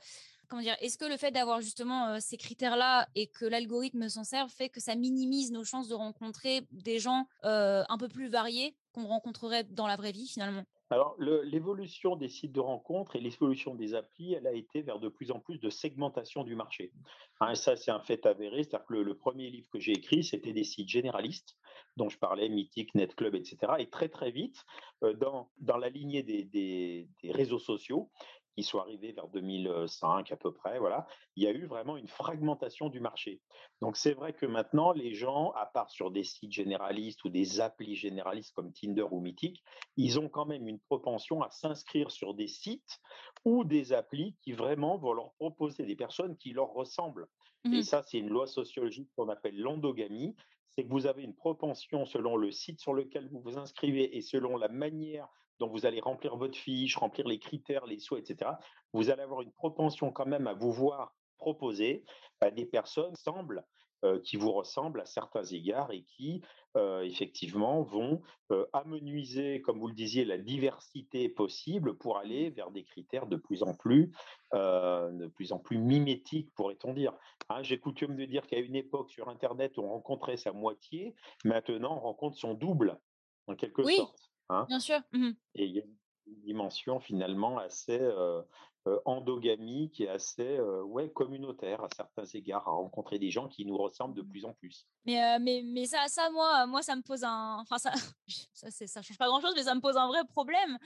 [0.48, 4.50] comment dire, est-ce que le fait d'avoir justement ces critères-là et que l'algorithme s'en serve
[4.50, 9.06] fait que ça minimise nos chances de rencontrer des gens un peu plus variés qu'on
[9.06, 10.64] rencontrerait dans la vraie vie finalement?
[10.92, 15.08] Alors, l'évolution des sites de rencontres et l'évolution des applis, elle a été vers de
[15.08, 16.92] plus en plus de segmentation du marché.
[17.40, 18.62] Hein, ça, c'est un fait avéré.
[18.62, 21.56] C'est-à-dire que le, premier livre que j'ai écrit, c'était des sites généralistes,
[21.96, 23.56] dont je parlais, Mythique, NetClub, etc.
[23.78, 24.66] Et très, très vite,
[25.02, 28.10] euh, dans, dans la lignée des, des, réseaux sociaux,
[28.54, 32.08] qui sont arrivés vers 2005 à peu près, voilà, il y a eu vraiment une
[32.08, 33.40] fragmentation du marché.
[33.80, 37.60] Donc c'est vrai que maintenant, les gens, à part sur des sites généralistes ou des
[37.60, 39.62] applis généralistes comme Tinder ou Mythic,
[39.96, 43.00] ils ont quand même une propension à s'inscrire sur des sites
[43.44, 47.26] ou des applis qui vraiment vont leur proposer des personnes qui leur ressemblent.
[47.64, 50.34] Et Mmh ça, c'est une loi sociologique qu'on appelle l'endogamie.
[50.70, 54.20] C'est que vous avez une propension selon le site sur lequel vous vous inscrivez et
[54.20, 58.52] selon la manière dont vous allez remplir votre fiche, remplir les critères, les souhaits, etc.
[58.92, 62.04] Vous allez avoir une propension quand même à vous voir proposer
[62.40, 63.64] à des personnes qui semblent
[64.04, 66.42] euh, qui vous ressemblent à certains égards et qui,
[66.76, 72.72] euh, effectivement, vont euh, amenuiser, comme vous le disiez, la diversité possible pour aller vers
[72.72, 74.10] des critères de plus en plus,
[74.52, 77.12] de plus en plus mimétiques, pourrait-on dire.
[77.48, 81.96] Hein, J'ai coutume de dire qu'à une époque sur Internet, on rencontrait sa moitié, maintenant
[81.96, 82.98] on rencontre son double,
[83.46, 84.31] en quelque Oui, sorte.
[84.48, 84.66] Hein?
[84.68, 85.00] Bien sûr.
[85.12, 85.82] Mmh et il y a
[86.26, 88.42] une dimension finalement assez euh,
[88.86, 93.48] euh, endogamie qui est assez euh, ouais, communautaire à certains égards, à rencontrer des gens
[93.48, 94.86] qui nous ressemblent de plus en plus.
[95.04, 97.92] Mais, heu, mais mais ça ça moi moi ça me pose un enfin ça
[98.54, 100.78] ça ça change pas grand chose, mais ça me pose un vrai problème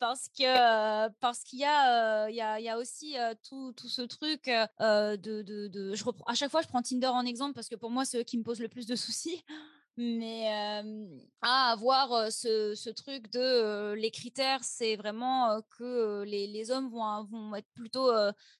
[0.00, 3.16] parce que, parce qu'il y a, il y a il y a aussi,
[3.48, 7.08] tout tout ce truc, de de de je reprends à chaque fois je prends Tinder
[7.08, 9.44] en exemple parce que pour moi c'est eux qui me posent le plus de soucis.
[10.00, 10.46] Mais,
[11.42, 16.88] à avoir, heu, ce ce truc de, les critères, c'est vraiment, que, les les hommes
[16.88, 18.12] vont vont être plutôt,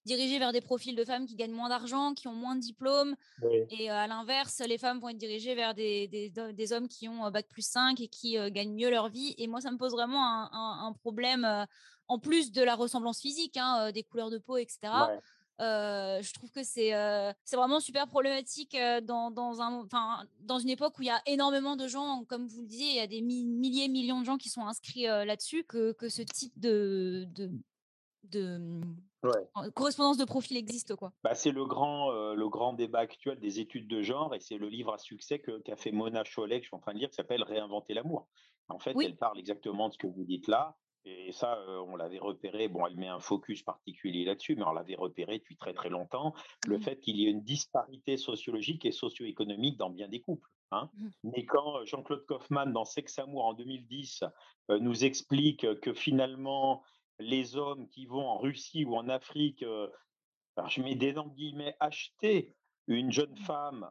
[0.05, 3.15] dirigés vers des profils de femmes qui gagnent moins d'argent, qui ont moins de diplômes
[3.41, 7.09] Oui, et à l'inverse, les femmes vont être dirigées vers des des des hommes qui
[7.09, 10.25] ont, heu, bac+5 et qui, gagnent mieux leur vie et moi, ça me pose vraiment
[10.27, 11.67] un un un problème,
[12.09, 15.09] en plus de la ressemblance physique, hein, des couleurs de peau et cetera.
[15.09, 15.21] ouais.
[15.61, 20.25] Heu, je trouve que c'est, heu, c'est vraiment super problématique, heu, dans dans un enfin,
[20.41, 22.97] dans une époque où il y a énormément de gens, comme vous le disiez, il
[22.97, 26.23] y a des mi milliers, millions de gens qui sont inscrits, là-dessus, que que ce
[26.23, 27.51] type de de
[28.25, 28.59] de,
[29.23, 29.49] ouais.
[29.57, 31.13] mmh, correspondance de profil existe, quoi.
[31.25, 34.57] Bah, c'est le grand, euh, le grand débat actuel des études de genre et c'est
[34.59, 36.99] le livre à succès que- qu'a fait Mona Chollet, que je suis en train de
[36.99, 38.29] lire, qui s'appelle Réinventer l'amour.
[38.69, 40.79] En fait, Oui, elle parle exactement de ce que vous dites là.
[41.05, 42.69] Et ça, euh, on l'avait repéré.
[42.69, 46.35] Bon, elle met un focus particulier là-dessus, mais on l'avait repéré depuis très très longtemps.
[46.67, 50.49] Le mmh fait qu'il y ait une disparité sociologique et socio-économique dans bien des couples.
[50.71, 50.91] hein.
[50.99, 54.25] mh, Mais quand euh, Jean-Claude Kaufmann, dans Sex Amour en 2010,
[54.71, 56.83] euh, nous explique que finalement,
[57.19, 59.89] les hommes qui vont en Russie ou en Afrique euh,
[60.57, 62.57] alors je mets d'énormes guillemets, acheter
[62.89, 63.91] une jeune mmh, femme,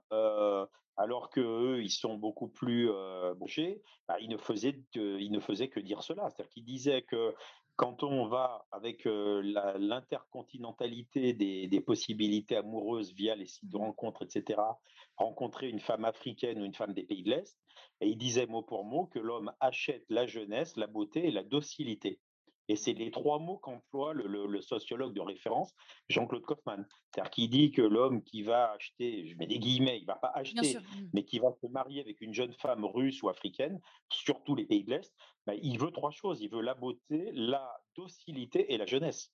[0.97, 5.39] alors qu'eux, ils sont beaucoup plus, heu, branchés, bah, il ne faisait que il ne
[5.39, 6.29] que dire cela.
[6.29, 7.33] C'est-à-dire qu'il disait que
[7.75, 14.29] quand on va avec, l'intercontinentalité des des possibilités amoureuses via les sites de rencontres et
[14.29, 14.79] cetera,
[15.15, 17.57] rencontrer une femme africaine ou une femme des pays de l'Est
[18.01, 21.43] et il disait mot pour mot que l'homme achète la jeunesse, la beauté et la
[21.43, 22.19] docilité
[22.67, 25.73] et c'est les 3 mots qu'emploie le le le sociologue de référence
[26.09, 26.85] Jean-Claude Kaufmann.
[27.11, 30.31] C'est-à-dire qu'il dit que l'homme qui va acheter, je mets des guillemets, il va pas
[30.33, 33.79] acheter, mmh, mais qui va se marier avec une jeune femme russe ou africaine,
[34.11, 35.13] surtout les pays de l'Est,
[35.45, 36.41] bah, il veut trois choses.
[36.41, 39.31] Il veut la beauté, la docilité et la jeunesse.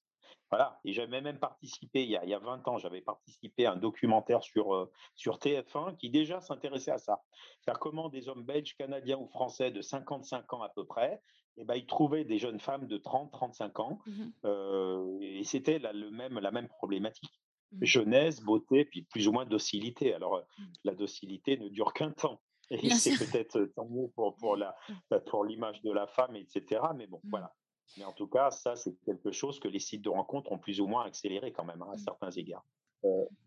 [0.50, 0.80] Voilà.
[0.86, 3.74] Et j'avais même participé, il y a, il y a 20 ans, j'avais participé à
[3.74, 7.24] un documentaire sur, euh, sur TF1 qui déjà s'intéressait à ça.
[7.60, 11.22] C'est-à-dire comment des hommes belges, canadiens ou français de 55 ans à peu près,
[11.58, 14.00] eh ben, ils trouvaient des jeunes femmes de 30, 35 ans.
[14.06, 17.32] mmh euh, et c'était la, le même, la même problématique
[17.72, 20.14] mmh, jeunesse, beauté, puis plus ou moins docilité.
[20.14, 20.64] Alors, heu, mmh.
[20.86, 24.76] la docilité ne dure qu'un temps et c'est peut-être, heu, tant mieux pour pour la
[25.10, 27.54] bah, pour l'image de la femme et cetera, mais bon, voilà.
[27.98, 30.80] Mais en tout cas, ça, c'est quelque chose que les sites de rencontres ont plus
[30.80, 32.66] ou moins accéléré quand même, hein, à certains égards.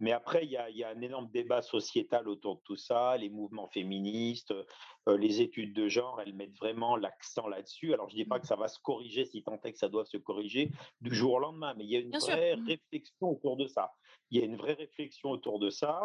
[0.00, 2.76] Mais après, il y a il y a un énorme débat sociétal autour de tout
[2.76, 4.66] ça, les mouvements féministes, heu
[5.14, 7.94] les études de genre, elles mettent vraiment l'accent là-dessus.
[7.94, 8.40] Alors, je dis pas mmh.
[8.40, 11.34] que ça va se corriger, si tant est que ça doit se corriger du jour
[11.34, 13.92] au lendemain, mais il y a une Bien vraie mmh, réflexion autour de ça.
[14.30, 16.02] Il y a une vraie réflexion autour de ça.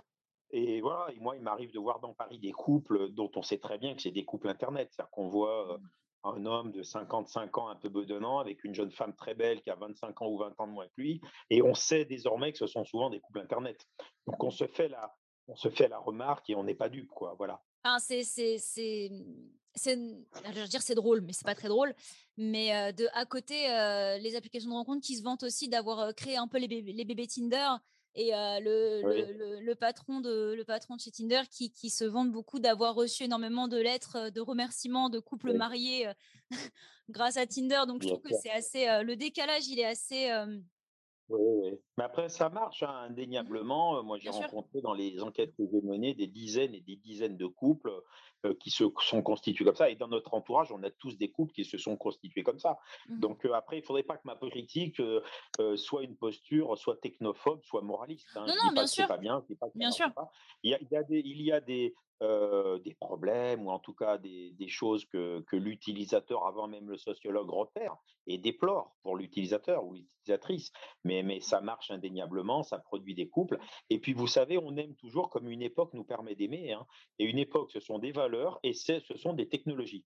[0.51, 3.57] Et voilà, et moi, il m'arrive de voir dans Paris des couples dont on sait
[3.57, 4.89] très bien que c'est des couples internet.
[4.91, 5.89] C'est-à-dire qu'on voit euh, mmh,
[6.23, 9.69] un homme de 55 ans un peu bedonnant avec une jeune femme très belle qui
[9.69, 11.21] a 25 ans ou 20 ans de moins que lui.
[11.49, 13.87] Et on sait désormais que ce sont souvent des couples internet.
[14.27, 15.15] Donc on se fait la,
[15.47, 17.11] on se fait la remarque et on n'est pas dupe.
[17.37, 17.61] Voilà.
[17.99, 19.09] C'est c'est c'est,
[19.73, 21.93] c'est dire c'est drôle, mais c'est pas très drôle.
[22.37, 26.09] Mais, heu, de à côté, heu, les applications de rencontres qui se vantent aussi d'avoir,
[26.09, 27.69] heu, créé un peu les les bébés Tinder
[28.15, 31.89] et le Oui, le le le patron de le patron de chez Tinder qui qui
[31.89, 36.11] se vante beaucoup d'avoir reçu énormément de lettres, de remerciements de couples oui, mariés,
[37.09, 37.83] grâce à Tinder.
[37.87, 40.29] Donc je trouve que c'est assez, le décalage il est assez,
[41.29, 44.03] Oui, Mais après, ça marche hein, indéniablement.
[44.03, 47.47] Moi, j'ai rencontré dans les enquêtes que j'ai menées des dizaines et des dizaines de
[47.47, 47.91] couples
[48.59, 49.89] qui se sont constitués comme ça.
[49.89, 52.77] Et dans notre entourage, on a tous des couples qui se sont constitués comme ça.
[53.09, 55.01] Mmh Donc après, il ne faudrait pas que ma critique
[55.75, 58.29] soit une posture, soit technophobe, soit moraliste.
[58.35, 58.45] Hein.
[58.47, 59.07] Non, non, bien sûr.
[59.07, 60.07] Pas bien, pas bien sûr.
[60.63, 61.93] Il y, a, il, y a des, il y a des,
[62.83, 66.97] des problèmes ou en tout cas des, des choses que, que l'utilisateur, avant même le
[66.97, 70.71] sociologue, repère et déplore pour l'utilisateur ou l'utilisatrice.
[71.03, 73.57] Mais, mais ça marche indéniablement, ça produit des couples.
[73.89, 76.73] Et puis, vous savez, on aime toujours comme une époque nous permet d'aimer.
[76.73, 76.85] Hein.
[77.17, 78.30] Et une époque, ce sont des valeurs
[78.63, 80.03] et ce sont des technologies.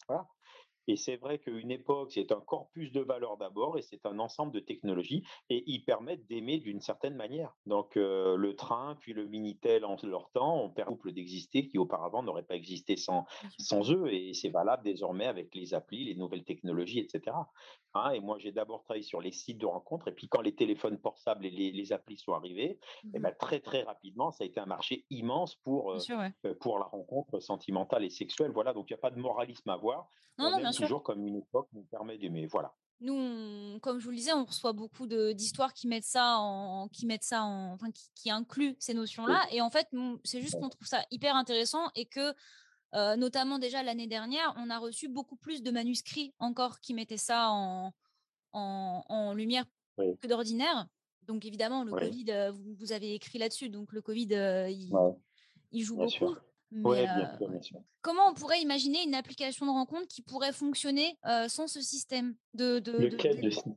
[0.87, 4.51] Et c'est vrai qu'une époque, c'est un corpus de valeurs d'abord et c'est un ensemble
[4.51, 7.55] de technologies et ils permettent d'aimer d'une certaine manière.
[7.65, 12.23] Donc euh, le train, puis le Minitel en leur temps ont permis d'exister qui auparavant
[12.23, 13.25] n'auraient pas existé sans,
[13.59, 17.35] sans eux et c'est valable désormais avec les applis, les nouvelles technologies, etc.
[17.93, 20.53] Hein, et moi, j'ai d'abord travaillé sur les sites de rencontres et puis quand les
[20.53, 22.79] téléphones portables et les, applis sont arrivés, et
[23.13, 25.99] eh mmh ben, très très rapidement, ça a été un marché immense pour, euh,
[26.45, 28.51] euh, pour la rencontre sentimentale et sexuelle.
[28.51, 30.09] Voilà, donc il n'y a pas de moralisme à voir.
[30.37, 32.45] Non, non, bien toujours comme une époque nous permet d'aimer.
[32.47, 32.73] Voilà.
[33.01, 37.05] Nous, comme je vous le disais, on reçoit beaucoup d'histoires qui mettent ça en, qui
[37.05, 39.45] mettent ça en, enfin, qui, incluent ces notions-là.
[39.51, 39.87] Et en fait,
[40.23, 42.33] c'est juste qu'on trouve ça hyper intéressant et que,
[42.93, 47.17] euh, notamment déjà l'année dernière, on a reçu beaucoup plus de manuscrits encore qui mettaient
[47.17, 47.93] ça en,
[48.53, 49.65] en, lumière
[49.97, 50.87] que d'ordinaire.
[51.23, 55.97] Donc évidemment, le Covid, euh, vous, avez écrit là-dessus, donc le Covid, euh, il, joue
[55.97, 56.35] beaucoup.
[56.75, 61.81] Bien sûr, Comment on pourrait imaginer une application de rencontre qui pourrait fonctionner sans ce
[61.81, 63.73] système de, de, Lequel de, système?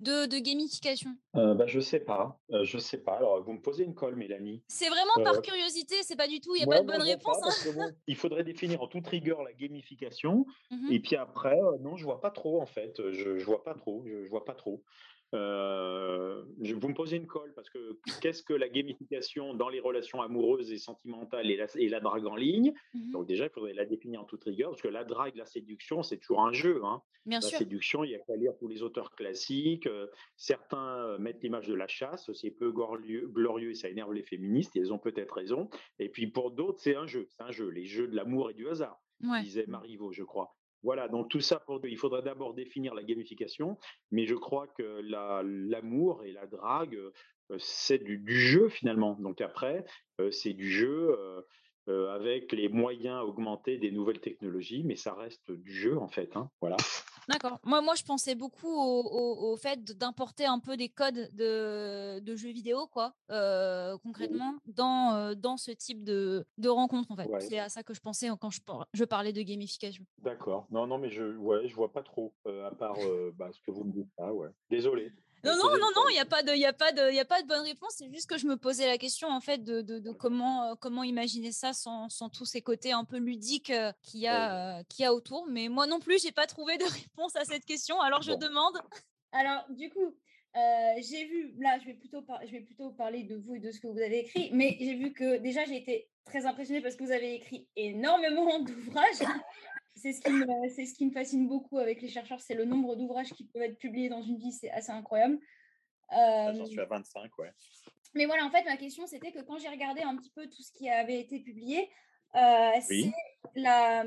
[0.00, 1.10] de, de gamification?
[1.34, 2.40] Bah, Je ne sais pas.
[2.62, 3.12] je sais pas.
[3.16, 4.62] Alors, vous me posez une colle, Mélanie.
[4.68, 7.38] C'est vraiment par curiosité, c'est pas du tout, il n'y a pas de bonne réponse.
[7.66, 7.90] Hein.
[8.06, 10.44] il faudrait définir en toute rigueur la gamification.
[10.70, 13.00] Mmh et puis après, non, je vois pas trop, en fait.
[13.12, 14.02] Je ne vois pas trop.
[14.06, 14.82] Je, je vois pas trop.
[15.34, 20.22] Euh, vous me posez une colle parce que qu'est-ce que la gamification dans les relations
[20.22, 22.72] amoureuses et sentimentales et la, et la drague en ligne?
[22.94, 25.44] Mmh Donc déjà, il faudrait la définir en toute rigueur parce que la drague, la
[25.44, 26.80] séduction, c'est toujours un jeu.
[26.84, 27.02] Hein.
[27.26, 29.86] Bien la séduction, il y a qu'à lire tous les auteurs classiques.
[29.86, 34.14] Euh, certains euh, mettent l'image de la chasse, c'est peu glorieux, glorieux et ça énerve
[34.14, 35.68] les féministes et elles ont peut-être raison.
[35.98, 38.54] Et puis pour d'autres, c'est un jeu, c'est un jeu, les jeux de l'amour et
[38.54, 38.98] du hasard,
[39.42, 40.57] disait Marivaux, je crois.
[40.82, 43.78] Voilà, donc tout ça, pour, il faudrait d'abord définir la gamification,
[44.10, 46.96] mais je crois que l'amour et la drague,
[47.50, 49.16] euh, c'est du, jeu finalement.
[49.20, 49.84] Donc après,
[50.20, 51.16] euh, c'est du jeu
[51.88, 56.36] euh, avec les moyens augmentés des nouvelles technologies, mais ça reste du jeu en fait.
[56.36, 56.76] Hein, voilà.
[57.28, 57.60] D'accord.
[57.64, 62.86] Moi, moi, je pensais beaucoup au, fait d'importer un peu des codes de, jeux vidéo,
[62.86, 67.28] quoi, euh, concrètement, dans, euh, dans ce type de, de rencontre, en fait.
[67.40, 68.60] C'est à ça que je pensais quand je,
[68.94, 70.04] je parlais de gamification.
[70.18, 70.66] D'accord.
[70.70, 72.96] Non, non, mais je, ouais, je vois pas trop, euh, à part
[73.34, 74.48] bah, ce que vous me dites là, ouais.
[74.70, 75.12] Désolé.
[75.44, 77.24] Non, non, non, non, il n'y a, pas de, y a, pas de, y a
[77.24, 77.94] pas de bonne réponse.
[77.96, 81.04] C'est juste que je me posais la question, en fait, de, de, comment, euh, comment
[81.04, 84.82] imaginer ça sans, sans, tous ces côtés un peu ludiques euh, qu'il y, a, euh,
[84.98, 85.46] y a autour.
[85.48, 88.00] Mais moi non plus, j'ai pas trouvé de réponse à cette question.
[88.00, 88.80] Alors, je demande.
[89.32, 90.16] Alors, du coup,
[90.54, 93.78] j'ai vu, là, je vais, plutôt je vais plutôt parler de vous et de ce
[93.78, 97.04] que vous avez écrit, mais j'ai vu que déjà, j'ai été très impressionnée parce que
[97.04, 99.22] vous avez écrit énormément d'ouvrages
[99.98, 102.64] c'est ce, qui me, c'est ce qui me fascine beaucoup avec les chercheurs, c'est le
[102.64, 105.38] nombre d'ouvrages qui peuvent être publiés dans une vie, c'est assez incroyable.
[106.08, 107.52] Ah, j'en suis à 25, ouais.
[108.14, 110.62] Mais voilà, en fait, ma question, c'était que quand j'ai regardé un petit peu tout
[110.62, 111.90] ce qui avait été publié,
[112.34, 113.12] euh, c'est
[113.54, 114.04] la...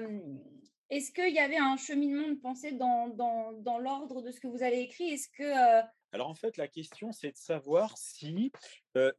[0.89, 4.47] est-ce qu'il y avait un cheminement de pensée dans, dans, dans l'ordre de ce que
[4.47, 5.11] vous avez écrit?
[5.11, 8.51] Est-ce que euh, alors en fait, la question, c'est de savoir si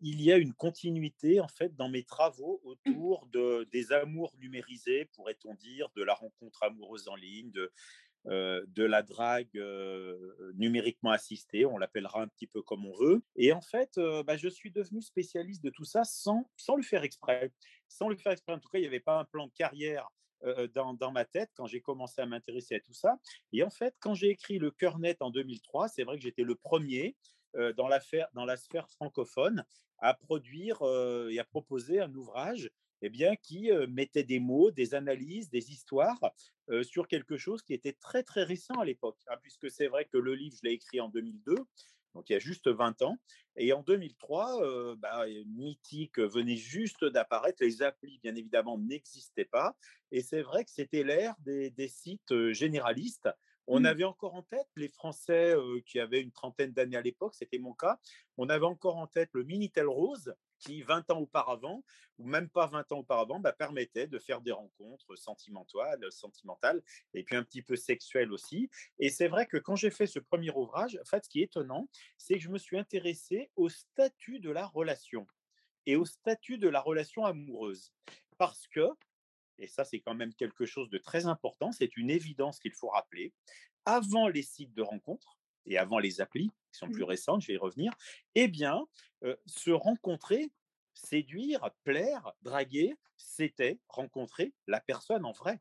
[0.01, 2.69] il y a une continuité en fait dans mes travaux mmh.
[2.69, 7.73] autour de, des amours numérisés, pourrait-on dire, de la rencontre amoureuse en ligne, de,
[8.25, 9.59] de la drague
[10.55, 13.23] numériquement assistée, on l'appellera un petit peu comme on veut.
[13.37, 17.03] Et en fait, bah, je suis devenu spécialiste de tout ça sans, sans le faire
[17.05, 17.53] exprès.
[17.89, 20.09] Sans le faire exprès, en tout cas, il n'y avait pas un plan de carrière
[20.75, 23.19] dans, ma tête quand j'ai commencé à m'intéresser à tout ça.
[23.53, 26.43] Et en fait, quand j'ai écrit Le Cœur Net en 2003, c'est vrai que j'étais
[26.43, 27.17] le premier
[27.55, 27.89] dans,
[28.35, 29.65] dans la sphère francophone
[29.99, 30.83] à produire
[31.31, 32.71] et à proposer un ouvrage
[33.03, 36.21] eh bien, qui mettait des mots, des analyses, des histoires
[36.83, 40.19] sur quelque chose qui était très très récent à l'époque, hein, puisque c'est vrai que
[40.19, 41.57] le livre, je l'ai écrit en 2002,
[42.15, 43.19] donc il y a juste 20 ans.
[43.57, 49.77] Et en 2003, euh, bah, Mythique venait juste d'apparaître, les applis, bien évidemment, n'existaient pas.
[50.11, 53.29] Et c'est vrai que c'était l'ère des, sites généralistes
[53.67, 53.87] On mmh.
[53.87, 55.55] avait encore en tête les Français
[55.87, 57.99] qui avaient une trentaine d'années à l'époque, c'était mon cas.
[58.37, 61.85] On avait encore en tête le Minitel Rose, qui 20 ans auparavant,
[62.19, 66.83] ou même pas 20 ans auparavant, bah, permettait de faire des rencontres sentimentales, sentimentales,
[67.15, 68.71] et puis un petit peu sexuelles aussi.
[68.99, 71.45] Et c'est vrai que quand j'ai fait ce premier ouvrage, en fait, ce qui est
[71.45, 75.27] étonnant, c'est que je me suis intéressé au statut de la relation
[75.87, 77.93] et au statut de la relation amoureuse.
[78.39, 78.89] Parce que,
[79.59, 82.89] et ça c'est quand même quelque chose de très important, c'est une évidence qu'il faut
[82.89, 83.33] rappeler,
[83.85, 87.09] avant les sites de rencontres et avant les applis, qui sont plus mmh.
[87.09, 87.93] récentes, je vais y revenir,
[88.35, 88.87] eh bien,
[89.47, 90.51] se rencontrer,
[90.95, 95.61] séduire, plaire, draguer, c'était rencontrer la personne en vrai.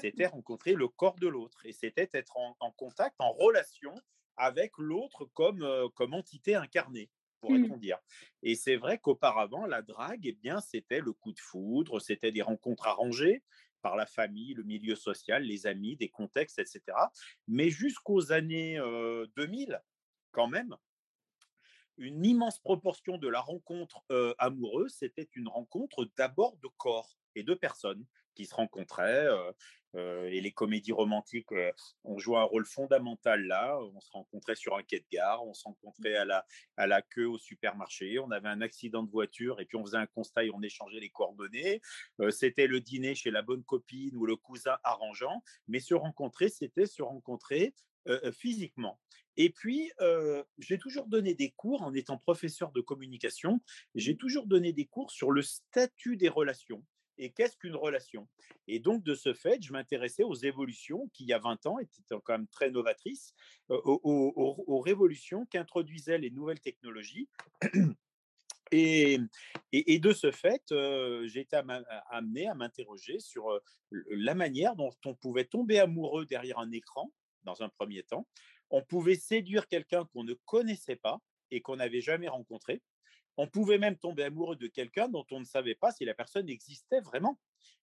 [0.00, 3.94] C'était rencontrer le corps de l'autre et c'était être en, contact, en relation
[4.36, 7.10] avec l'autre comme, comme entité incarnée
[7.40, 7.80] pourrait-on mmh.
[7.80, 7.98] dire.
[8.42, 12.42] Et c'est vrai qu'auparavant, la drague, eh bien, c'était le coup de foudre, c'était des
[12.42, 13.42] rencontres arrangées
[13.82, 16.82] par la famille, le milieu social, les amis, des contextes, etc.
[17.46, 18.78] Mais jusqu'aux années
[19.36, 19.80] 2000,
[20.30, 20.76] quand même,
[21.96, 24.04] une immense proportion de la rencontre
[24.38, 28.04] amoureuse, c'était une rencontre d'abord de corps et de personnes
[28.38, 29.26] qui se rencontraient.
[29.96, 31.50] et les comédies romantiques
[32.04, 33.76] ont joué un rôle fondamental là.
[33.80, 37.02] On se rencontrait sur un quai de gare, on se rencontrait à la, à la
[37.02, 40.44] queue au supermarché, on avait un accident de voiture et puis on faisait un constat
[40.44, 41.80] et on échangeait les coordonnées.
[42.30, 45.42] c'était le dîner chez la bonne copine ou le cousin arrangeant.
[45.66, 47.74] Mais se rencontrer, c'était se rencontrer
[48.32, 49.00] physiquement.
[49.36, 49.90] Et puis,
[50.58, 53.60] j'ai toujours donné des cours en étant professeur de communication.
[53.96, 56.84] J'ai toujours donné des cours sur le statut des relations
[57.18, 58.28] et qu'est-ce qu'une relation?
[58.66, 61.78] Et donc, de ce fait, je m'intéressais aux évolutions qui, il y a 20 ans,
[61.78, 63.34] étaient quand même très novatrices,
[63.68, 67.28] aux, révolutions qu'introduisaient les nouvelles technologies.
[68.70, 69.18] Et,
[69.72, 71.56] de ce fait, j'ai été
[72.10, 73.48] amené à m'interroger sur
[73.90, 77.10] la manière dont on pouvait tomber amoureux derrière un écran,
[77.44, 78.26] dans un premier temps.
[78.70, 81.18] On pouvait séduire quelqu'un qu'on ne connaissait pas
[81.50, 82.82] et qu'on n'avait jamais rencontré.
[83.38, 86.48] On pouvait même tomber amoureux de quelqu'un dont on ne savait pas si la personne
[86.48, 87.38] existait vraiment,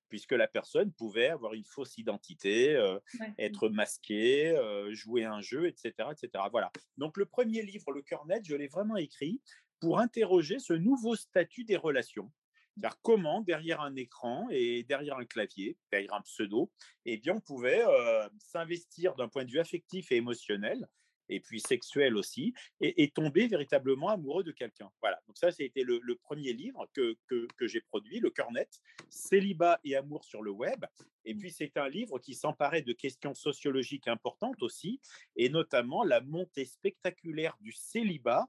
[0.10, 3.00] puisque la personne pouvait avoir une fausse identité, euh,
[3.40, 6.44] être masquée, euh, jouer un jeu, etc., etc.
[6.52, 6.72] Voilà.
[6.98, 9.42] Donc le premier livre, Le cœur net, je l'ai vraiment écrit
[9.80, 12.30] pour interroger ce nouveau statut des relations.
[12.76, 16.70] C'est-à-dire comment, derrière un écran et derrière un clavier, derrière un pseudo,
[17.06, 20.86] eh bien, on pouvait euh, s'investir d'un point de vue affectif et émotionnel
[21.30, 24.90] et puis sexuel aussi, et, tomber véritablement amoureux de quelqu'un.
[25.02, 28.70] Voilà, donc ça, c'était le, le premier livre que, que, j'ai produit, Le Cœur Net,
[29.10, 30.86] Célibat et amour sur le web.
[31.24, 31.38] Et mmh.
[31.38, 35.00] puis, c'est un livre qui s'emparait de questions sociologiques importantes aussi,
[35.36, 38.46] et notamment la montée spectaculaire du célibat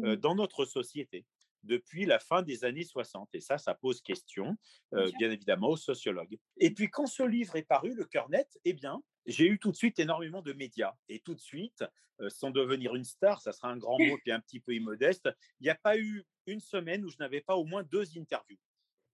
[0.00, 0.16] euh, mmh.
[0.16, 1.24] dans notre société
[1.62, 3.28] depuis la fin des années 60.
[3.34, 4.56] Et ça, ça pose question,
[4.94, 6.38] euh, bien évidemment, aux sociologues.
[6.56, 9.70] Et puis, quand ce livre est paru, Le Cœur Net, eh bien, j'ai eu tout
[9.70, 10.94] de suite énormément de médias.
[11.08, 11.84] Et tout de suite,
[12.20, 15.28] euh, sans devenir une star, ça sera un grand mot et un petit peu immodeste,
[15.60, 18.58] il n'y a pas eu une semaine où je n'avais pas au moins deux interviews.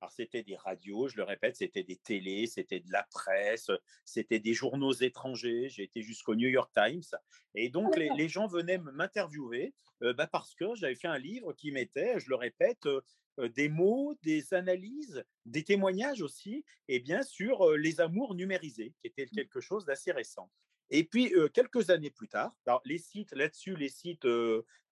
[0.00, 3.70] Alors, c'était des radios, je le répète, c'était des télés, c'était de la presse,
[4.04, 5.68] c'était des journaux étrangers.
[5.70, 7.18] J'ai été jusqu'au New York Times.
[7.54, 9.72] Et donc, les, gens venaient m'interviewer
[10.02, 13.00] euh, bah, parce que j'avais fait un livre qui mettait, je le répète, euh,
[13.38, 19.06] euh, des mots, des analyses, des témoignages aussi, et bien sûr les amours numérisés, qui
[19.06, 19.34] était mmh.
[19.34, 20.50] quelque chose d'assez récent.
[20.90, 22.52] Et puis, quelques années plus tard,
[22.84, 24.26] les sites là-dessus, les sites,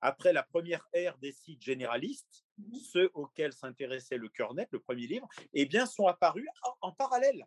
[0.00, 4.78] après la première ère des sites généralistes, mmh ceux auxquels s'intéressait le cœur net, le
[4.78, 6.46] premier livre, eh bien, sont apparus
[6.80, 7.44] en parallèle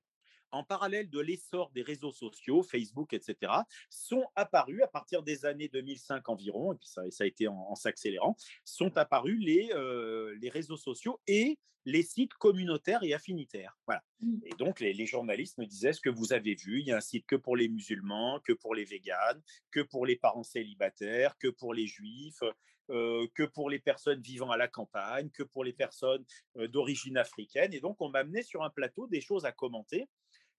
[0.52, 3.52] en parallèle de l'essor des réseaux sociaux, Facebook, etc.,
[3.90, 7.76] sont apparus à partir des années 2005 environ, et puis ça, ça a été en,
[7.76, 13.78] s'accélérant, sont apparus les, euh, les réseaux sociaux et les sites communautaires et affinitaires.
[13.88, 14.04] Voilà.
[14.20, 14.40] Mmh.
[14.46, 17.02] Et donc, les, journalistes me disaient ce que vous avez vu, il y a un
[17.02, 19.42] site que pour les musulmans, que pour les véganes,
[19.72, 22.44] que pour les parents célibataires, que pour les juifs,
[22.90, 26.26] euh, que pour les personnes vivant à la campagne, que pour les personnes
[26.58, 27.74] euh, d'origine africaine.
[27.74, 30.10] Et donc, on m'a amené sur un plateau des choses à commenter.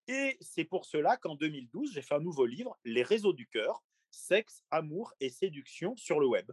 [0.09, 3.85] Et c'est pour cela qu'en 2012, j'ai fait un nouveau livre, Les réseaux du cœur,
[4.11, 6.51] sexe, amour et séduction sur le web.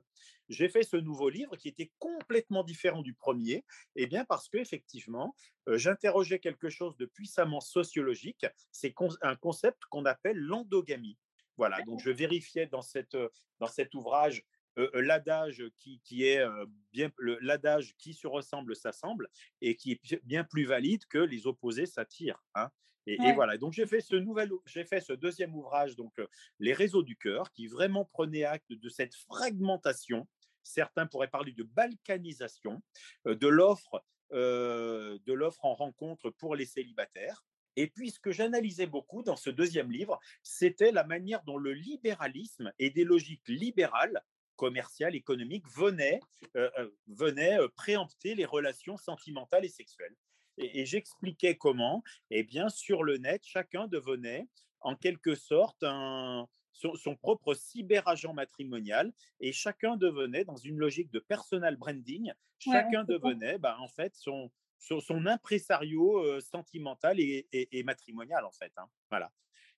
[0.50, 3.56] J'ai fait ce nouveau livre qui était complètement différent du premier,
[3.96, 5.36] et eh bien parce qu'effectivement,
[5.70, 11.18] euh, j'interrogeais quelque chose de puissamment sociologique, c'est un concept qu'on appelle l'endogamie.
[11.58, 13.18] Voilà, donc je vérifiais dans, cette,
[13.60, 14.44] dans cet ouvrage
[14.78, 16.44] euh, euh, l'adage qui, qui, est
[16.92, 19.30] bien l'adage qui se ressemble s'assemble
[19.62, 22.44] et qui est bien plus valide que les opposés s'attirent.
[22.56, 22.70] Hein.
[23.08, 23.58] Et, voilà.
[23.58, 26.14] Donc j'ai fait ce nouvel, j'ai fait ce deuxième ouvrage, donc
[26.60, 30.28] les réseaux du cœur, qui vraiment prenait acte de cette fragmentation.
[30.64, 32.82] Certains pourraient parler de balkanisation
[33.26, 37.44] de l'offre, de l'offre en rencontre pour les célibataires.
[37.76, 41.74] Et puis, ce que j'analysais beaucoup dans ce deuxième livre, c'était la manière dont le
[41.74, 44.24] libéralisme et des logiques libérales
[44.56, 46.20] commerciales, économiques venaient,
[46.56, 50.16] euh, euh, venaient euh, préempter les relations sentimentales et sexuelles.
[50.58, 54.48] Et, j'expliquais comment, eh bien, sur le net, chacun devenait
[54.80, 61.20] en quelque sorte un, son, propre cyberagent matrimonial et chacun devenait, dans une logique de
[61.20, 68.72] personal branding, chacun devenait bah, en fait son, son, impresario sentimental et, matrimonial, en fait.
[68.78, 68.88] Hein.
[69.10, 69.32] Voilà.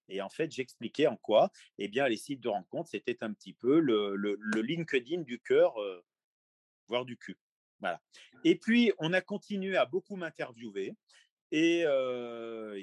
[0.10, 3.54] Et en fait, j'expliquais en quoi, eh bien, les sites de rencontres, c'était un petit
[3.54, 5.76] peu le, le, LinkedIn du cœur,
[6.88, 7.38] voire du cul.
[7.80, 8.02] Voilà.
[8.44, 10.94] Et puis, on a continué à beaucoup m'interviewer.
[11.52, 11.84] Et,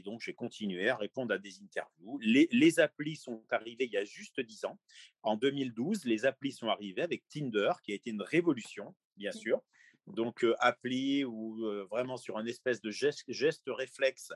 [0.05, 2.19] donc, j'ai continué à répondre à des interviews.
[2.21, 4.79] Les, les, applis sont arrivées il y a juste 10 ans.
[5.23, 9.39] En 2012, les applis sont arrivées avec Tinder, qui a été une révolution, bien mmh.
[9.39, 9.63] sûr
[10.07, 14.33] donc appli ou vraiment sur un espèce de geste, réflexe,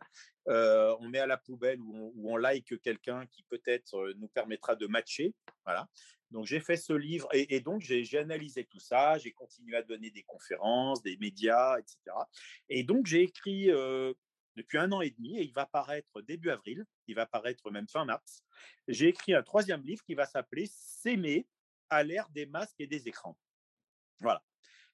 [0.47, 5.35] on met à la poubelle ou on, like quelqu'un qui peut-être nous permettra de matcher.
[5.65, 5.89] Voilà.
[6.31, 10.11] Donc j'ai fait ce livre et, donc j'ai analysé tout ça, j'ai continué à donner
[10.11, 12.17] des conférences, des médias, etc.
[12.69, 13.71] Et donc j'ai écrit
[14.59, 17.89] depuis un an et demi et il va paraître début avril, il va paraître même
[17.89, 18.43] fin mars.
[18.89, 21.47] J'ai écrit un troisième livre qui va s'appeler S'aimer
[21.89, 23.39] à l'ère des masques et des écrans.
[24.21, 24.43] Voilà.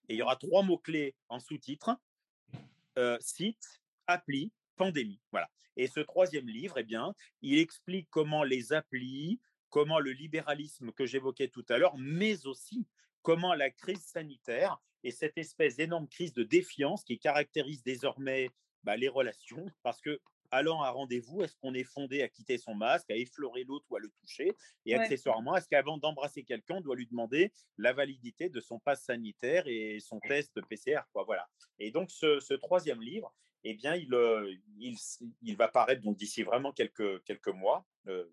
[0.08, 1.96] Et il y aura trois mots-clés en sous-titre
[2.98, 5.20] euh, site, appli, pandémie.
[5.32, 5.50] Voilà.
[5.76, 9.40] Et ce troisième livre, eh bien, il explique comment les applis,
[9.70, 12.86] comment le libéralisme que j'évoquais tout à l'heure, mais aussi
[13.22, 18.50] comment la crise sanitaire et cette espèce d'énorme crise de défiance qui caractérise désormais
[18.84, 20.20] bah, les relations, parce que
[20.54, 23.96] allant à rendez-vous, est-ce qu'on est fondé à quitter son masque, à effleurer l'autre ou
[23.96, 24.52] à le toucher
[24.86, 29.04] Et accessoirement, est-ce qu'avant d'embrasser quelqu'un, on doit lui demander la validité de son passe
[29.04, 31.46] sanitaire et son test PCR quoi, voilà.
[31.78, 33.34] Et donc, ce, troisième livre,
[33.64, 34.96] eh bien, il, euh, il,
[35.42, 37.86] il va paraître d'ici vraiment quelques, quelques mois.
[38.08, 38.24] Euh,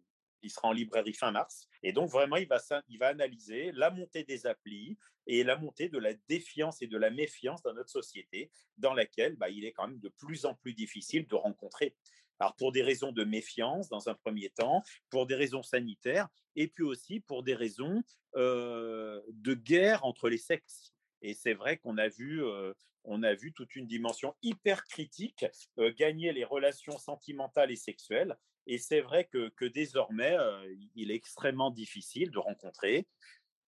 [0.43, 1.67] il sera en librairie fin mars.
[1.83, 5.89] Et donc, vraiment, il va, il va analyser la montée des applis et la montée
[5.89, 9.71] de la défiance et de la méfiance dans notre société, dans laquelle bah, il est
[9.71, 11.95] quand même de plus en plus difficile de rencontrer.
[12.39, 16.67] Alors, pour des raisons de méfiance, dans un premier temps, pour des raisons sanitaires, et
[16.67, 18.01] puis aussi pour des raisons
[18.35, 20.91] euh, de guerre entre les sexes.
[21.21, 22.73] Et c'est vrai qu'on a vu, euh,
[23.05, 25.45] a vu toute une dimension hyper critique
[25.77, 28.35] euh, gagner les relations sentimentales et sexuelles
[28.67, 30.35] et c'est vrai que, désormais,
[30.95, 33.07] il est extrêmement difficile de rencontrer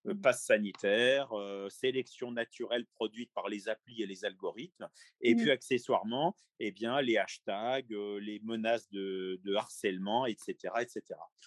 [0.04, 0.14] mmh.
[0.20, 1.30] passe sanitaire,
[1.68, 4.88] sélection naturelle produite par les applis et les algorithmes,
[5.20, 5.38] et mmh.
[5.38, 11.02] puis accessoirement, eh bien, les hashtags, les menaces de, harcèlement, etc., etc.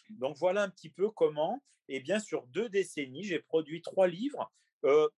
[0.09, 4.51] Donc voilà un petit peu comment, eh bien, sur deux décennies, j'ai produit trois livres.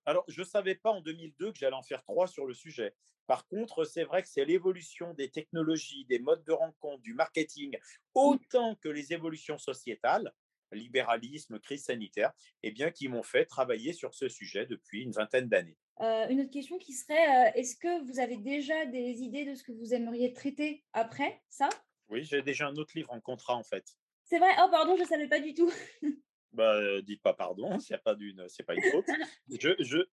[0.05, 2.93] Alors, je ne savais pas en 2002 que j'allais en faire trois sur le sujet.
[3.27, 7.77] Par contre, c'est vrai que c'est l'évolution des technologies, des modes de rencontre, du marketing,
[8.15, 10.33] autant que les évolutions sociétales,
[10.71, 12.31] libéralisme, crise sanitaire,
[12.63, 15.77] eh bien, qui m'ont fait travailler sur ce sujet depuis une vingtaine d'années.
[16.01, 19.53] Euh, une autre question qui serait, euh, est-ce que vous avez déjà des idées de
[19.55, 21.69] ce que vous aimeriez traiter après ça?
[22.07, 23.85] Oui, j'ai déjà un autre livre en contrat en fait.
[24.23, 24.51] C'est vrai?
[24.63, 25.71] Oh pardon, je ne savais pas du tout.
[26.53, 29.05] bah, euh, dites pas pardon, c'est pas d'une, c'est pas une faute.
[29.59, 30.05] je, je,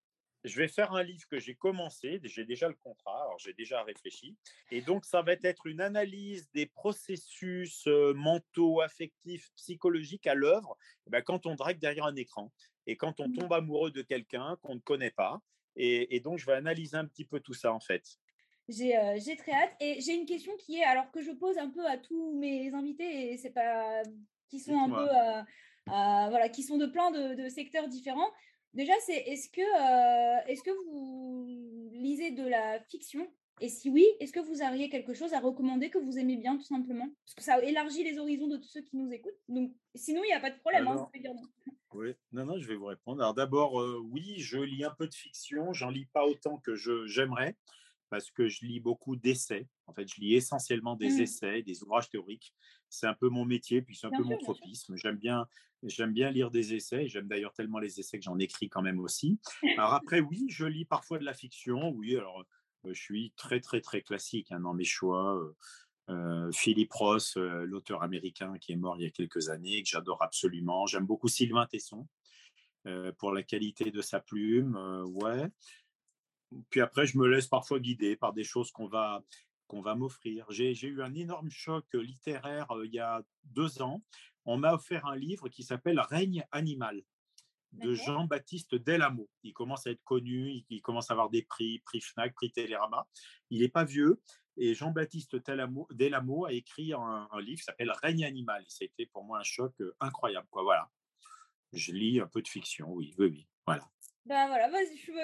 [0.43, 3.83] je vais faire un livre que j'ai commencé, j'ai déjà le contrat, alors j'ai déjà
[3.83, 4.35] réfléchi.
[4.71, 10.77] Et donc, ça va être une analyse des processus euh, mentaux, affectifs, psychologiques à l'œuvre
[11.07, 12.51] ben, quand on drague derrière un écran
[12.85, 13.33] et quand on mmh.
[13.33, 15.41] tombe amoureux de quelqu'un qu'on ne connaît pas.
[15.79, 18.17] Et, donc, je vais analyser un petit peu tout ça, en fait.
[18.67, 19.75] Euh, j'ai très hâte.
[19.79, 22.73] Et j'ai une question qui est, alors que je pose un peu à tous mes
[22.73, 24.01] invités, et c'est pas
[24.49, 25.43] qui sont un peu, euh,
[25.87, 28.31] voilà, qui sont de plein de secteurs différents.
[28.73, 33.27] Déjà, c'est est-ce que, euh, est-ce que vous lisez de la fiction?
[33.59, 36.57] Et si oui, est-ce que vous auriez quelque chose à recommander que vous aimez bien,
[36.57, 37.09] tout simplement?
[37.25, 39.39] Parce que ça élargit les horizons de tous ceux qui nous écoutent.
[39.47, 40.87] Donc, sinon, il n'y a pas de problème.
[40.87, 41.09] Hein,
[41.93, 43.21] oui, non, non, je vais vous répondre.
[43.21, 45.73] Alors d'abord, euh, oui, je lis un peu de fiction.
[45.73, 47.55] J'en lis pas autant que je, j'aimerais
[48.09, 49.67] parce que je lis beaucoup d'essais.
[49.85, 51.21] En fait, je lis essentiellement des mmh.
[51.21, 52.53] essais, des ouvrages théoriques.
[52.89, 54.95] C'est un peu mon métier, puis c'est un peu mon tropisme.
[54.95, 55.45] J'aime bien,
[55.83, 57.07] j'aime bien lire des essais.
[57.07, 59.39] J'aime d'ailleurs tellement les essais que j'en écris quand même aussi.
[59.77, 61.89] Alors après, oui, je lis parfois de la fiction.
[61.89, 62.45] Oui, alors
[62.85, 65.35] euh, je suis très, très, très classique hein, dans mes choix.
[65.35, 65.55] Euh,
[66.09, 69.89] euh Philippe Ross, euh, l'auteur américain qui est mort il y a quelques années, que
[69.89, 70.85] j'adore absolument.
[70.85, 72.07] J'aime beaucoup Sylvain Tesson
[73.17, 74.77] pour la qualité de sa plume.
[75.07, 75.49] ouais.
[76.69, 79.23] Puis après, je me laisse parfois guider par des choses qu'on va,
[79.67, 80.45] qu'on va m'offrir.
[80.49, 84.03] J'ai eu un énorme choc littéraire il y a deux ans.
[84.45, 87.03] On m'a offert un livre qui s'appelle Règne animal
[87.73, 89.29] de Jean-Baptiste Delamo.
[89.43, 93.07] Il commence à être connu, il, commence à avoir des prix, prix FNAC, prix Télérama.
[93.49, 94.21] Il n'est pas vieux.
[94.55, 98.63] Et Jean-Baptiste Delamo a écrit un, livre qui s'appelle Règne animal.
[98.63, 100.47] Et ça a été pour moi un choc euh, incroyable.
[100.49, 100.63] Quoi.
[100.63, 100.89] Voilà.
[101.73, 103.47] Je lis un peu de fiction, oui, oui, oui.
[103.65, 103.87] Voilà.
[104.27, 104.69] Ben voilà,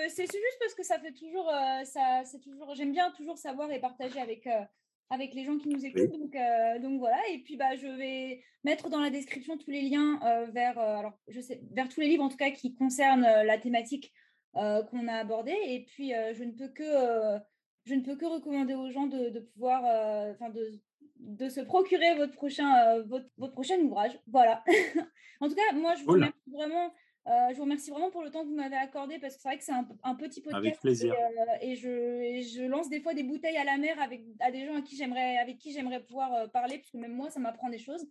[0.07, 3.69] c'est juste parce que ça fait toujours, euh, ça, c'est toujours, j'aime bien toujours savoir
[3.69, 4.61] et partager avec, euh,
[5.09, 6.17] avec les gens qui nous écoutent.
[6.17, 7.17] Donc, euh, donc voilà.
[7.29, 10.19] Et puis bah, je vais mettre dans la description tous les liens
[10.53, 14.13] vers, alors je sais, vers tous les livres en tout cas qui concernent la thématique
[14.53, 15.57] qu'on a abordée.
[15.65, 17.41] Et puis je ne peux que,
[17.83, 19.83] je ne peux que recommander aux gens de, de pouvoir,
[20.31, 20.79] enfin de,
[21.19, 24.17] de se procurer votre prochain, votre, votre prochain ouvrage.
[24.27, 24.63] Voilà.
[25.41, 26.93] en tout cas, moi je vous remercie vraiment
[27.25, 29.57] je vous remercie vraiment pour le temps que vous m'avez accordé parce que c'est vrai
[29.57, 30.65] que c'est un, petit podcast.
[30.65, 31.13] Avec plaisir.
[31.61, 34.75] Et, euh, je, lance des fois des bouteilles à la mer avec à des gens
[34.75, 37.69] à qui j'aimerais, avec qui j'aimerais pouvoir euh, parler parce que même moi, ça m'apprend
[37.69, 38.05] des choses.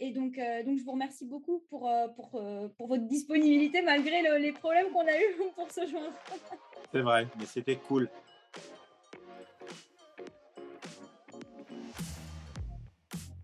[0.00, 2.42] et donc, donc, je vous remercie beaucoup pour, pour,
[2.76, 6.02] pour votre disponibilité malgré les problèmes qu'on a eu pour ce jour.
[6.92, 8.08] c'est vrai, mais c'était cool.